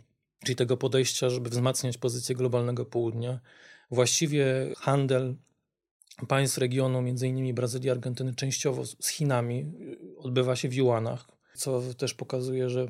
czyli 0.45 0.57
tego 0.57 0.77
podejścia, 0.77 1.31
żeby 1.31 1.51
wzmacniać 1.51 1.99
pozycję 1.99 2.35
globalnego 2.35 2.85
południa. 2.85 3.41
Właściwie 3.91 4.47
handel 4.77 5.35
państw 6.29 6.59
regionu, 6.59 7.03
między 7.03 7.29
innymi 7.29 7.55
Brazylii, 7.55 7.91
Argentyny, 7.91 8.35
częściowo 8.35 8.85
z 8.85 9.09
Chinami 9.09 9.73
odbywa 10.19 10.57
się 10.57 10.69
w 10.69 10.75
juanach, 10.75 11.27
co 11.55 11.83
też 11.99 12.15
pokazuje, 12.15 12.71
że 12.71 12.87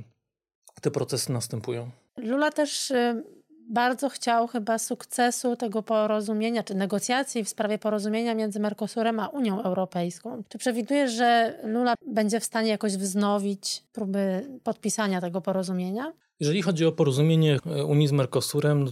te 0.81 0.91
procesy 0.91 1.33
następują. 1.33 1.91
Lula 2.17 2.51
też 2.51 2.91
y, 2.91 3.25
bardzo 3.69 4.09
chciał 4.09 4.47
chyba 4.47 4.79
sukcesu 4.79 5.57
tego 5.57 5.83
porozumienia, 5.83 6.63
czy 6.63 6.75
negocjacji 6.75 7.45
w 7.45 7.49
sprawie 7.49 7.79
porozumienia 7.79 8.35
między 8.35 8.61
Mercosurem 8.61 9.21
a 9.21 9.29
Unią 9.29 9.63
Europejską. 9.63 10.43
Czy 10.49 10.59
przewidujesz, 10.59 11.13
że 11.13 11.59
Lula 11.65 11.95
będzie 12.07 12.41
w 12.41 12.45
stanie 12.45 12.71
jakoś 12.71 12.97
wznowić 12.97 13.83
próby 13.93 14.47
podpisania 14.65 15.21
tego 15.21 15.41
porozumienia? 15.41 16.13
Jeżeli 16.41 16.63
chodzi 16.63 16.87
o 16.87 16.93
porozumienie 16.93 17.59
Unii 17.87 18.09
z 18.09 18.13
Mercosurem, 18.13 18.87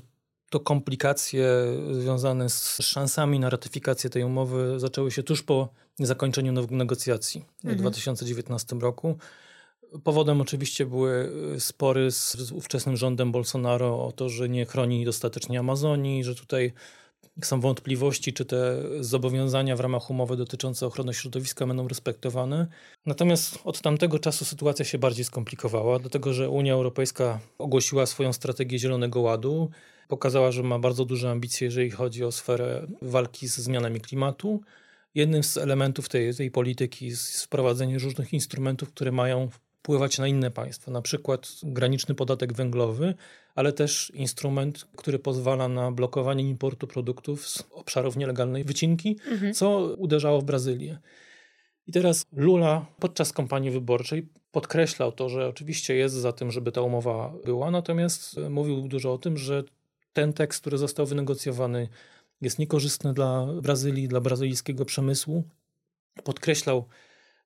to 0.50 0.60
komplikacje 0.60 1.48
związane 1.92 2.48
z 2.50 2.78
szansami 2.82 3.40
na 3.40 3.50
ratyfikację 3.50 4.10
tej 4.10 4.24
umowy 4.24 4.80
zaczęły 4.80 5.10
się 5.10 5.22
tuż 5.22 5.42
po 5.42 5.68
zakończeniu 5.98 6.52
negocjacji 6.70 7.44
mhm. 7.56 7.76
w 7.76 7.80
2019 7.80 8.76
roku. 8.76 9.16
Powodem 10.02 10.40
oczywiście 10.40 10.86
były 10.86 11.32
spory 11.58 12.10
z, 12.10 12.36
z 12.36 12.52
ówczesnym 12.52 12.96
rządem 12.96 13.32
Bolsonaro 13.32 14.06
o 14.06 14.12
to, 14.12 14.28
że 14.28 14.48
nie 14.48 14.66
chroni 14.66 15.04
dostatecznie 15.04 15.58
Amazonii, 15.58 16.24
że 16.24 16.34
tutaj 16.34 16.72
są 17.42 17.60
wątpliwości, 17.60 18.32
czy 18.32 18.44
te 18.44 18.82
zobowiązania 19.00 19.76
w 19.76 19.80
ramach 19.80 20.10
umowy 20.10 20.36
dotyczące 20.36 20.86
ochrony 20.86 21.14
środowiska 21.14 21.66
będą 21.66 21.88
respektowane. 21.88 22.66
Natomiast 23.06 23.58
od 23.64 23.80
tamtego 23.80 24.18
czasu 24.18 24.44
sytuacja 24.44 24.84
się 24.84 24.98
bardziej 24.98 25.24
skomplikowała, 25.24 25.98
dlatego 25.98 26.32
że 26.32 26.50
Unia 26.50 26.72
Europejska 26.72 27.40
ogłosiła 27.58 28.06
swoją 28.06 28.32
strategię 28.32 28.78
Zielonego 28.78 29.20
Ładu. 29.20 29.70
Pokazała, 30.08 30.52
że 30.52 30.62
ma 30.62 30.78
bardzo 30.78 31.04
duże 31.04 31.30
ambicje, 31.30 31.64
jeżeli 31.64 31.90
chodzi 31.90 32.24
o 32.24 32.32
sferę 32.32 32.86
walki 33.02 33.48
ze 33.48 33.62
zmianami 33.62 34.00
klimatu. 34.00 34.60
Jednym 35.14 35.44
z 35.44 35.56
elementów 35.56 36.08
tej, 36.08 36.34
tej 36.34 36.50
polityki 36.50 37.06
jest 37.06 37.44
wprowadzenie 37.44 37.98
różnych 37.98 38.32
instrumentów, 38.32 38.88
które 38.88 39.12
mają 39.12 39.48
wpływać 39.84 40.18
na 40.18 40.28
inne 40.28 40.50
państwa, 40.50 40.90
na 40.90 41.02
przykład 41.02 41.48
graniczny 41.62 42.14
podatek 42.14 42.52
węglowy, 42.52 43.14
ale 43.54 43.72
też 43.72 44.12
instrument, 44.14 44.86
który 44.96 45.18
pozwala 45.18 45.68
na 45.68 45.92
blokowanie 45.92 46.48
importu 46.48 46.86
produktów 46.86 47.48
z 47.48 47.64
obszarów 47.70 48.16
nielegalnej 48.16 48.64
wycinki, 48.64 49.18
mhm. 49.30 49.54
co 49.54 49.78
uderzało 49.78 50.40
w 50.40 50.44
Brazylię. 50.44 50.98
I 51.86 51.92
teraz 51.92 52.26
Lula 52.32 52.86
podczas 52.98 53.32
kampanii 53.32 53.70
wyborczej 53.70 54.28
podkreślał 54.52 55.12
to, 55.12 55.28
że 55.28 55.48
oczywiście 55.48 55.94
jest 55.94 56.14
za 56.14 56.32
tym, 56.32 56.50
żeby 56.50 56.72
ta 56.72 56.80
umowa 56.80 57.32
była, 57.44 57.70
natomiast 57.70 58.36
mówił 58.50 58.88
dużo 58.88 59.12
o 59.12 59.18
tym, 59.18 59.36
że 59.36 59.64
ten 60.12 60.32
tekst, 60.32 60.60
który 60.60 60.78
został 60.78 61.06
wynegocjowany, 61.06 61.88
jest 62.40 62.58
niekorzystny 62.58 63.12
dla 63.14 63.46
Brazylii, 63.62 64.08
dla 64.08 64.20
brazylijskiego 64.20 64.84
przemysłu. 64.84 65.44
Podkreślał 66.24 66.84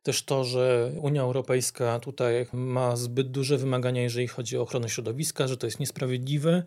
też 0.02 0.22
to, 0.22 0.44
że 0.44 0.92
Unia 1.00 1.22
Europejska 1.22 2.00
tutaj 2.00 2.46
ma 2.52 2.96
zbyt 2.96 3.30
duże 3.30 3.58
wymagania, 3.58 4.02
jeżeli 4.02 4.26
chodzi 4.26 4.58
o 4.58 4.62
ochronę 4.62 4.88
środowiska, 4.88 5.48
że 5.48 5.56
to 5.56 5.66
jest 5.66 5.80
niesprawiedliwe. 5.80 6.62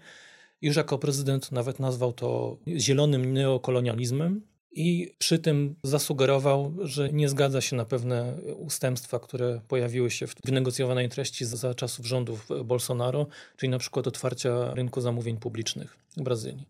Już 0.61 0.75
jako 0.75 0.97
prezydent 0.97 1.51
nawet 1.51 1.79
nazwał 1.79 2.13
to 2.13 2.57
zielonym 2.67 3.33
neokolonializmem 3.33 4.41
i 4.71 5.15
przy 5.17 5.39
tym 5.39 5.75
zasugerował, 5.83 6.73
że 6.81 7.09
nie 7.09 7.29
zgadza 7.29 7.61
się 7.61 7.75
na 7.75 7.85
pewne 7.85 8.37
ustępstwa, 8.57 9.19
które 9.19 9.61
pojawiły 9.67 10.11
się 10.11 10.27
w 10.27 10.35
wynegocjowanej 10.45 11.09
treści 11.09 11.45
za 11.45 11.73
czasów 11.73 12.05
rządów 12.05 12.47
Bolsonaro, 12.65 13.27
czyli 13.57 13.69
na 13.69 13.77
przykład 13.77 14.07
otwarcia 14.07 14.73
rynku 14.73 15.01
zamówień 15.01 15.37
publicznych 15.37 15.97
w 16.17 16.21
Brazylii. 16.21 16.67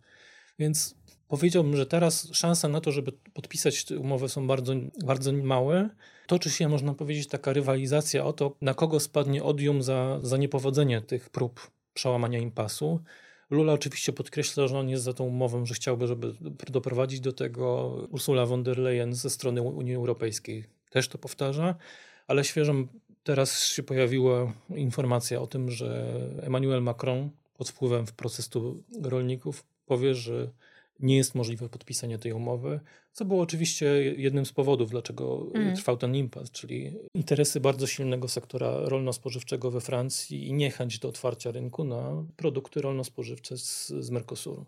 Więc 0.59 0.95
powiedziałbym, 1.31 1.77
że 1.77 1.85
teraz 1.85 2.29
szanse 2.33 2.67
na 2.67 2.81
to, 2.81 2.91
żeby 2.91 3.11
podpisać 3.11 3.91
umowę 3.91 4.29
są 4.29 4.47
bardzo, 4.47 4.73
bardzo 5.05 5.31
małe. 5.33 5.89
Toczy 6.27 6.49
się, 6.49 6.69
można 6.69 6.93
powiedzieć, 6.93 7.27
taka 7.27 7.53
rywalizacja 7.53 8.25
o 8.25 8.33
to, 8.33 8.55
na 8.61 8.73
kogo 8.73 8.99
spadnie 8.99 9.43
odium 9.43 9.83
za, 9.83 10.19
za 10.23 10.37
niepowodzenie 10.37 11.01
tych 11.01 11.29
prób 11.29 11.71
przełamania 11.93 12.39
impasu. 12.39 12.99
Lula 13.49 13.73
oczywiście 13.73 14.13
podkreśla, 14.13 14.67
że 14.67 14.79
on 14.79 14.89
jest 14.89 15.03
za 15.03 15.13
tą 15.13 15.23
umową, 15.23 15.65
że 15.65 15.73
chciałby, 15.73 16.07
żeby 16.07 16.33
doprowadzić 16.69 17.19
do 17.19 17.33
tego. 17.33 17.97
Ursula 18.09 18.45
von 18.45 18.63
der 18.63 18.77
Leyen 18.77 19.13
ze 19.13 19.29
strony 19.29 19.61
Unii 19.61 19.95
Europejskiej 19.95 20.65
też 20.89 21.07
to 21.07 21.17
powtarza, 21.17 21.75
ale 22.27 22.43
świeżo 22.43 22.73
teraz 23.23 23.65
się 23.65 23.83
pojawiła 23.83 24.53
informacja 24.69 25.41
o 25.41 25.47
tym, 25.47 25.71
że 25.71 26.13
Emmanuel 26.41 26.81
Macron 26.81 27.29
pod 27.57 27.69
wpływem 27.69 28.05
protestu 28.15 28.83
rolników 29.01 29.63
powie, 29.85 30.15
że 30.15 30.51
nie 31.01 31.17
jest 31.17 31.35
możliwe 31.35 31.69
podpisanie 31.69 32.17
tej 32.17 32.33
umowy, 32.33 32.79
co 33.13 33.25
było 33.25 33.41
oczywiście 33.41 33.85
jednym 34.03 34.45
z 34.45 34.53
powodów, 34.53 34.89
dlaczego 34.89 35.47
mm. 35.53 35.75
trwał 35.75 35.97
ten 35.97 36.15
impas, 36.15 36.51
czyli 36.51 36.93
interesy 37.15 37.59
bardzo 37.59 37.87
silnego 37.87 38.27
sektora 38.27 38.77
rolno-spożywczego 38.79 39.71
we 39.71 39.81
Francji 39.81 40.47
i 40.47 40.53
niechęć 40.53 40.99
do 40.99 41.09
otwarcia 41.09 41.51
rynku 41.51 41.83
na 41.83 42.23
produkty 42.35 42.81
rolno-spożywcze 42.81 43.57
z, 43.57 43.87
z 43.87 44.09
Mercosuru. 44.09 44.65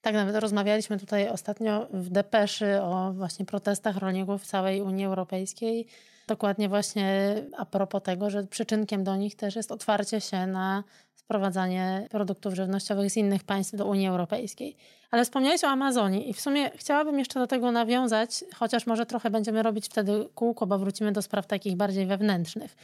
Tak, 0.00 0.14
nawet 0.14 0.36
rozmawialiśmy 0.36 0.98
tutaj 0.98 1.28
ostatnio 1.28 1.86
w 1.92 2.08
Depeszy 2.08 2.82
o 2.82 3.12
właśnie 3.12 3.46
protestach 3.46 3.96
rolników 3.96 4.42
w 4.42 4.46
całej 4.46 4.80
Unii 4.80 5.04
Europejskiej. 5.04 5.86
Dokładnie 6.28 6.68
właśnie 6.68 7.34
a 7.56 7.66
propos 7.66 8.02
tego, 8.02 8.30
że 8.30 8.44
przyczynkiem 8.44 9.04
do 9.04 9.16
nich 9.16 9.36
też 9.36 9.56
jest 9.56 9.72
otwarcie 9.72 10.20
się 10.20 10.46
na 10.46 10.84
wprowadzanie 11.26 12.06
produktów 12.10 12.54
żywnościowych 12.54 13.10
z 13.10 13.16
innych 13.16 13.44
państw 13.44 13.76
do 13.76 13.86
Unii 13.86 14.08
Europejskiej. 14.08 14.76
Ale 15.10 15.24
wspomniałeś 15.24 15.64
o 15.64 15.68
Amazonii 15.68 16.30
i 16.30 16.34
w 16.34 16.40
sumie 16.40 16.70
chciałabym 16.74 17.18
jeszcze 17.18 17.40
do 17.40 17.46
tego 17.46 17.72
nawiązać, 17.72 18.44
chociaż 18.54 18.86
może 18.86 19.06
trochę 19.06 19.30
będziemy 19.30 19.62
robić 19.62 19.86
wtedy 19.86 20.28
kółko, 20.34 20.66
bo 20.66 20.78
wrócimy 20.78 21.12
do 21.12 21.22
spraw 21.22 21.46
takich 21.46 21.76
bardziej 21.76 22.06
wewnętrznych. 22.06 22.76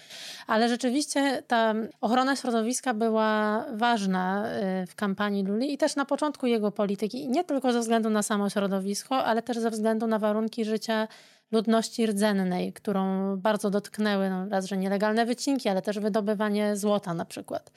Ale 0.46 0.68
rzeczywiście 0.68 1.42
ta 1.46 1.74
ochrona 2.00 2.37
środowiska 2.37 2.94
była 2.94 3.64
ważna 3.72 4.46
y, 4.83 4.87
w 4.87 4.94
kampanii 4.94 5.44
Luli 5.44 5.72
i 5.72 5.78
też 5.78 5.96
na 5.96 6.05
początku 6.05 6.46
jego 6.46 6.70
polityki. 6.70 7.28
Nie 7.28 7.44
tylko 7.44 7.72
ze 7.72 7.81
względu 7.81 8.11
na 8.11 8.22
samo 8.22 8.50
środowisko, 8.50 9.24
ale 9.24 9.42
też 9.42 9.59
ze 9.59 9.70
względu 9.70 10.07
na 10.07 10.18
warunki 10.18 10.64
życia 10.64 11.09
ludności 11.53 12.07
rdzennej, 12.07 12.73
którą 12.73 13.37
bardzo 13.37 13.71
dotknęły 13.71 14.31
no, 14.31 14.49
raz, 14.49 14.67
że 14.67 14.77
nielegalne 14.77 15.27
wycinki, 15.27 15.69
ale 15.69 15.83
też 15.83 15.99
wydobywanie 15.99 16.77
złota 16.77 17.15
na 17.15 17.25
przykład. 17.25 17.73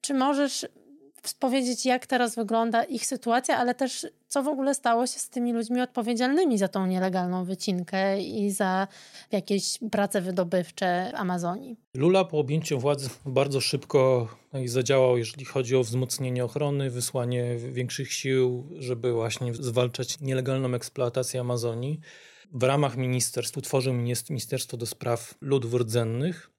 Czy 0.00 0.14
możesz 0.14 0.66
powiedzieć, 1.32 1.86
jak 1.86 2.06
teraz 2.06 2.34
wygląda 2.34 2.84
ich 2.84 3.06
sytuacja, 3.06 3.56
ale 3.56 3.74
też 3.74 4.06
co 4.28 4.42
w 4.42 4.48
ogóle 4.48 4.74
stało 4.74 5.06
się 5.06 5.18
z 5.18 5.28
tymi 5.28 5.52
ludźmi 5.52 5.80
odpowiedzialnymi 5.80 6.58
za 6.58 6.68
tą 6.68 6.86
nielegalną 6.86 7.44
wycinkę 7.44 8.20
i 8.20 8.50
za 8.50 8.88
jakieś 9.32 9.78
prace 9.90 10.20
wydobywcze 10.20 11.12
Amazonii. 11.14 11.76
Lula 11.94 12.24
po 12.24 12.38
objęciu 12.38 12.78
władzy 12.78 13.08
bardzo 13.26 13.60
szybko 13.60 14.28
no 14.52 14.60
zadziałał, 14.66 15.18
jeżeli 15.18 15.44
chodzi 15.44 15.76
o 15.76 15.82
wzmocnienie 15.82 16.44
ochrony, 16.44 16.90
wysłanie 16.90 17.56
większych 17.56 18.12
sił, 18.12 18.68
żeby 18.78 19.12
właśnie 19.12 19.54
zwalczać 19.54 20.20
nielegalną 20.20 20.74
eksploatację 20.74 21.40
Amazonii. 21.40 22.00
W 22.54 22.62
ramach 22.62 22.96
ministerstw 22.96 23.58
utworzył 23.58 23.94
Ministerstwo 24.30 24.76
do 24.76 24.86
Spraw 24.86 25.34
Ludów 25.40 25.74
Rdzennych, 25.74 26.50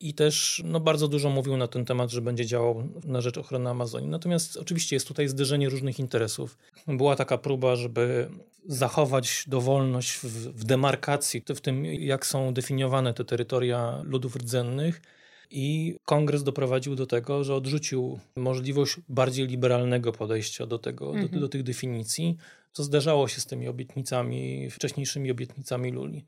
i 0.00 0.14
też 0.14 0.62
no, 0.64 0.80
bardzo 0.80 1.08
dużo 1.08 1.30
mówił 1.30 1.56
na 1.56 1.68
ten 1.68 1.84
temat, 1.84 2.10
że 2.10 2.22
będzie 2.22 2.46
działał 2.46 2.88
na 3.04 3.20
rzecz 3.20 3.38
ochrony 3.38 3.70
Amazonii. 3.70 4.08
Natomiast 4.08 4.56
oczywiście 4.56 4.96
jest 4.96 5.08
tutaj 5.08 5.28
zderzenie 5.28 5.68
różnych 5.68 5.98
interesów. 5.98 6.58
Była 6.86 7.16
taka 7.16 7.38
próba, 7.38 7.76
żeby 7.76 8.30
zachować 8.66 9.44
dowolność 9.46 10.12
w, 10.12 10.24
w 10.26 10.64
demarkacji, 10.64 11.42
w 11.54 11.60
tym 11.60 11.84
jak 11.84 12.26
są 12.26 12.54
definiowane 12.54 13.14
te 13.14 13.24
terytoria 13.24 14.02
ludów 14.04 14.36
rdzennych. 14.36 15.02
I 15.50 15.96
kongres 16.04 16.42
doprowadził 16.42 16.94
do 16.94 17.06
tego, 17.06 17.44
że 17.44 17.54
odrzucił 17.54 18.18
możliwość 18.36 18.96
bardziej 19.08 19.46
liberalnego 19.46 20.12
podejścia 20.12 20.66
do, 20.66 20.78
tego, 20.78 21.08
mhm. 21.08 21.28
do, 21.28 21.40
do 21.40 21.48
tych 21.48 21.62
definicji, 21.62 22.36
co 22.72 22.84
zderzało 22.84 23.28
się 23.28 23.40
z 23.40 23.46
tymi 23.46 23.68
obietnicami, 23.68 24.70
wcześniejszymi 24.70 25.30
obietnicami 25.30 25.90
Luli. 25.90 26.24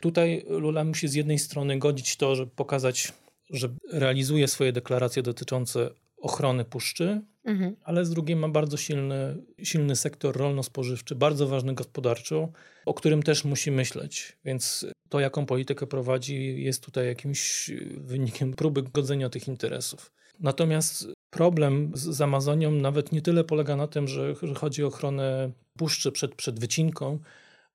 Tutaj 0.00 0.44
Lula 0.48 0.84
musi 0.84 1.08
z 1.08 1.14
jednej 1.14 1.38
strony 1.38 1.78
godzić 1.78 2.16
to, 2.16 2.36
żeby 2.36 2.50
pokazać, 2.56 3.12
że 3.50 3.68
realizuje 3.92 4.48
swoje 4.48 4.72
deklaracje 4.72 5.22
dotyczące 5.22 5.90
ochrony 6.20 6.64
puszczy, 6.64 7.20
mhm. 7.44 7.76
ale 7.84 8.04
z 8.04 8.10
drugiej 8.10 8.36
ma 8.36 8.48
bardzo 8.48 8.76
silny, 8.76 9.36
silny 9.62 9.96
sektor 9.96 10.36
rolno-spożywczy, 10.36 11.14
bardzo 11.14 11.46
ważny 11.46 11.74
gospodarczo, 11.74 12.48
o 12.86 12.94
którym 12.94 13.22
też 13.22 13.44
musi 13.44 13.70
myśleć. 13.70 14.36
Więc 14.44 14.86
to, 15.10 15.20
jaką 15.20 15.46
politykę 15.46 15.86
prowadzi, 15.86 16.62
jest 16.62 16.84
tutaj 16.84 17.06
jakimś 17.06 17.70
wynikiem 17.96 18.54
próby 18.54 18.82
godzenia 18.82 19.28
tych 19.28 19.48
interesów. 19.48 20.12
Natomiast 20.40 21.06
problem 21.30 21.92
z, 21.94 22.00
z 22.00 22.20
Amazonią 22.20 22.70
nawet 22.70 23.12
nie 23.12 23.22
tyle 23.22 23.44
polega 23.44 23.76
na 23.76 23.86
tym, 23.86 24.08
że, 24.08 24.34
że 24.42 24.54
chodzi 24.54 24.84
o 24.84 24.86
ochronę 24.86 25.50
puszczy 25.78 26.12
przed, 26.12 26.34
przed 26.34 26.60
wycinką, 26.60 27.18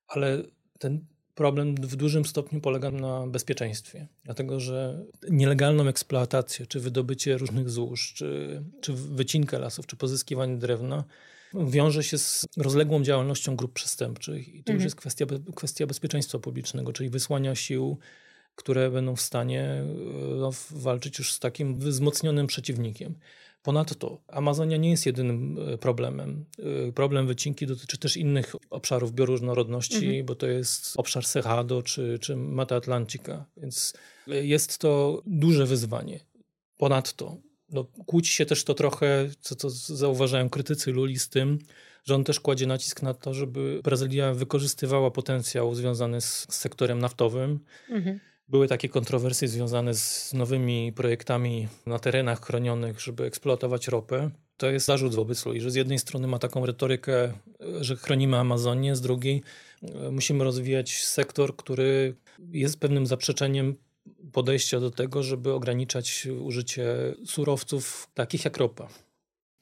ale 0.08 0.42
ten 0.78 1.04
problem 1.34 1.74
w 1.74 1.96
dużym 1.96 2.24
stopniu 2.24 2.60
polega 2.60 2.90
na 2.90 3.26
bezpieczeństwie, 3.26 4.06
dlatego 4.24 4.60
że 4.60 5.04
nielegalną 5.30 5.88
eksploatację, 5.88 6.66
czy 6.66 6.80
wydobycie 6.80 7.38
różnych 7.38 7.70
złóż, 7.70 8.12
czy, 8.14 8.62
czy 8.80 8.92
wycinkę 8.92 9.58
lasów, 9.58 9.86
czy 9.86 9.96
pozyskiwanie 9.96 10.56
drewna 10.56 11.04
wiąże 11.54 12.04
się 12.04 12.18
z 12.18 12.46
rozległą 12.56 13.02
działalnością 13.02 13.56
grup 13.56 13.72
przestępczych. 13.72 14.48
I 14.48 14.52
to 14.52 14.72
mhm. 14.72 14.74
już 14.74 14.84
jest 14.84 14.96
kwestia, 14.96 15.26
kwestia 15.54 15.86
bezpieczeństwa 15.86 16.38
publicznego, 16.38 16.92
czyli 16.92 17.10
wysłania 17.10 17.54
sił, 17.54 17.98
które 18.54 18.90
będą 18.90 19.16
w 19.16 19.20
stanie 19.20 19.84
no, 20.36 20.50
walczyć 20.70 21.18
już 21.18 21.32
z 21.32 21.38
takim 21.38 21.78
wzmocnionym 21.78 22.46
przeciwnikiem. 22.46 23.14
Ponadto 23.62 24.22
Amazonia 24.28 24.76
nie 24.76 24.90
jest 24.90 25.06
jedynym 25.06 25.58
e, 25.58 25.78
problemem. 25.78 26.44
E, 26.88 26.92
problem 26.92 27.26
wycinki 27.26 27.66
dotyczy 27.66 27.98
też 27.98 28.16
innych 28.16 28.54
obszarów 28.70 29.12
bioróżnorodności, 29.12 30.06
mhm. 30.06 30.26
bo 30.26 30.34
to 30.34 30.46
jest 30.46 30.94
obszar 30.96 31.26
Cerrado 31.26 31.82
czy, 31.82 32.18
czy 32.20 32.36
Mata 32.36 32.76
Atlantica, 32.76 33.44
więc 33.56 33.92
jest 34.26 34.78
to 34.78 35.22
duże 35.26 35.66
wyzwanie. 35.66 36.20
Ponadto 36.76 37.36
no, 37.70 37.84
kłóci 38.06 38.32
się 38.32 38.46
też 38.46 38.64
to 38.64 38.74
trochę, 38.74 39.28
co, 39.40 39.54
co 39.54 39.70
zauważają 39.70 40.50
krytycy 40.50 40.92
Luli 40.92 41.18
z 41.18 41.28
tym, 41.28 41.58
że 42.04 42.14
on 42.14 42.24
też 42.24 42.40
kładzie 42.40 42.66
nacisk 42.66 43.02
na 43.02 43.14
to, 43.14 43.34
żeby 43.34 43.80
Brazylia 43.84 44.34
wykorzystywała 44.34 45.10
potencjał 45.10 45.74
związany 45.74 46.20
z, 46.20 46.46
sektorem 46.50 46.98
naftowym. 46.98 47.60
Mhm. 47.90 48.20
Były 48.48 48.68
takie 48.68 48.88
kontrowersje 48.88 49.48
związane 49.48 49.94
z 49.94 50.32
nowymi 50.34 50.92
projektami 50.92 51.68
na 51.86 51.98
terenach 51.98 52.40
chronionych, 52.40 53.00
żeby 53.00 53.24
eksploatować 53.24 53.88
ropę. 53.88 54.30
To 54.56 54.70
jest 54.70 54.86
zarzut 54.86 55.14
wobec 55.14 55.46
Lui, 55.46 55.60
że 55.60 55.70
z 55.70 55.74
jednej 55.74 55.98
strony 55.98 56.26
ma 56.28 56.38
taką 56.38 56.66
retorykę, 56.66 57.32
że 57.80 57.96
chronimy 57.96 58.36
Amazonię, 58.36 58.96
z 58.96 59.00
drugiej 59.00 59.42
e, 59.82 60.10
musimy 60.10 60.44
rozwijać 60.44 61.04
sektor, 61.04 61.56
który 61.56 62.14
jest 62.52 62.80
pewnym 62.80 63.06
zaprzeczeniem 63.06 63.76
podejścia 64.32 64.80
do 64.80 64.90
tego, 64.90 65.22
żeby 65.22 65.52
ograniczać 65.52 66.26
użycie 66.26 67.14
surowców 67.26 68.08
takich 68.14 68.44
jak 68.44 68.56
ropa. 68.56 68.88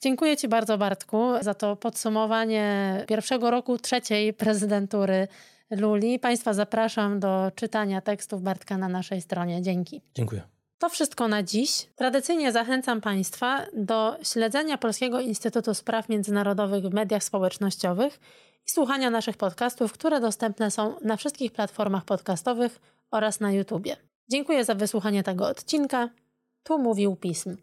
Dziękuję 0.01 0.37
Ci 0.37 0.49
bardzo, 0.49 0.79
Bartku, 0.79 1.31
za 1.41 1.55
to 1.55 1.77
podsumowanie 1.77 3.05
pierwszego 3.09 3.51
roku 3.51 3.79
trzeciej 3.79 4.35
prezydentury 4.35 5.29
Luli. 5.71 6.19
Państwa 6.19 6.55
zapraszam 6.55 7.21
do 7.21 7.53
czytania 7.55 8.01
tekstów 8.01 8.43
Bartka 8.43 8.79
na 8.79 8.89
naszej 8.89 9.21
stronie. 9.21 9.63
Dzięki. 9.63 10.01
Dziękuję. 10.15 10.43
To 10.79 10.89
wszystko 10.89 11.29
na 11.29 11.43
dziś. 11.43 11.87
Tradycyjnie 11.97 12.53
zachęcam 12.53 13.01
Państwa 13.01 13.67
do 13.77 14.17
śledzenia 14.23 14.79
Polskiego 14.79 15.21
Instytutu 15.21 15.75
Spraw 15.75 16.09
Międzynarodowych 16.09 16.85
w 16.85 16.95
mediach 16.95 17.25
społecznościowych 17.25 18.21
i 18.67 18.71
słuchania 18.71 19.11
naszych 19.11 19.37
podcastów, 19.37 19.93
które 19.93 20.21
dostępne 20.21 20.71
są 20.71 20.95
na 21.01 21.17
wszystkich 21.17 21.53
platformach 21.53 22.05
podcastowych 22.05 22.81
oraz 23.11 23.41
na 23.41 23.53
YouTubie. 23.53 23.97
Dziękuję 24.29 24.65
za 24.65 24.75
wysłuchanie 24.75 25.23
tego 25.23 25.49
odcinka. 25.49 26.11
Tu 26.63 26.79
mówił 26.79 27.17
Pism. 27.17 27.57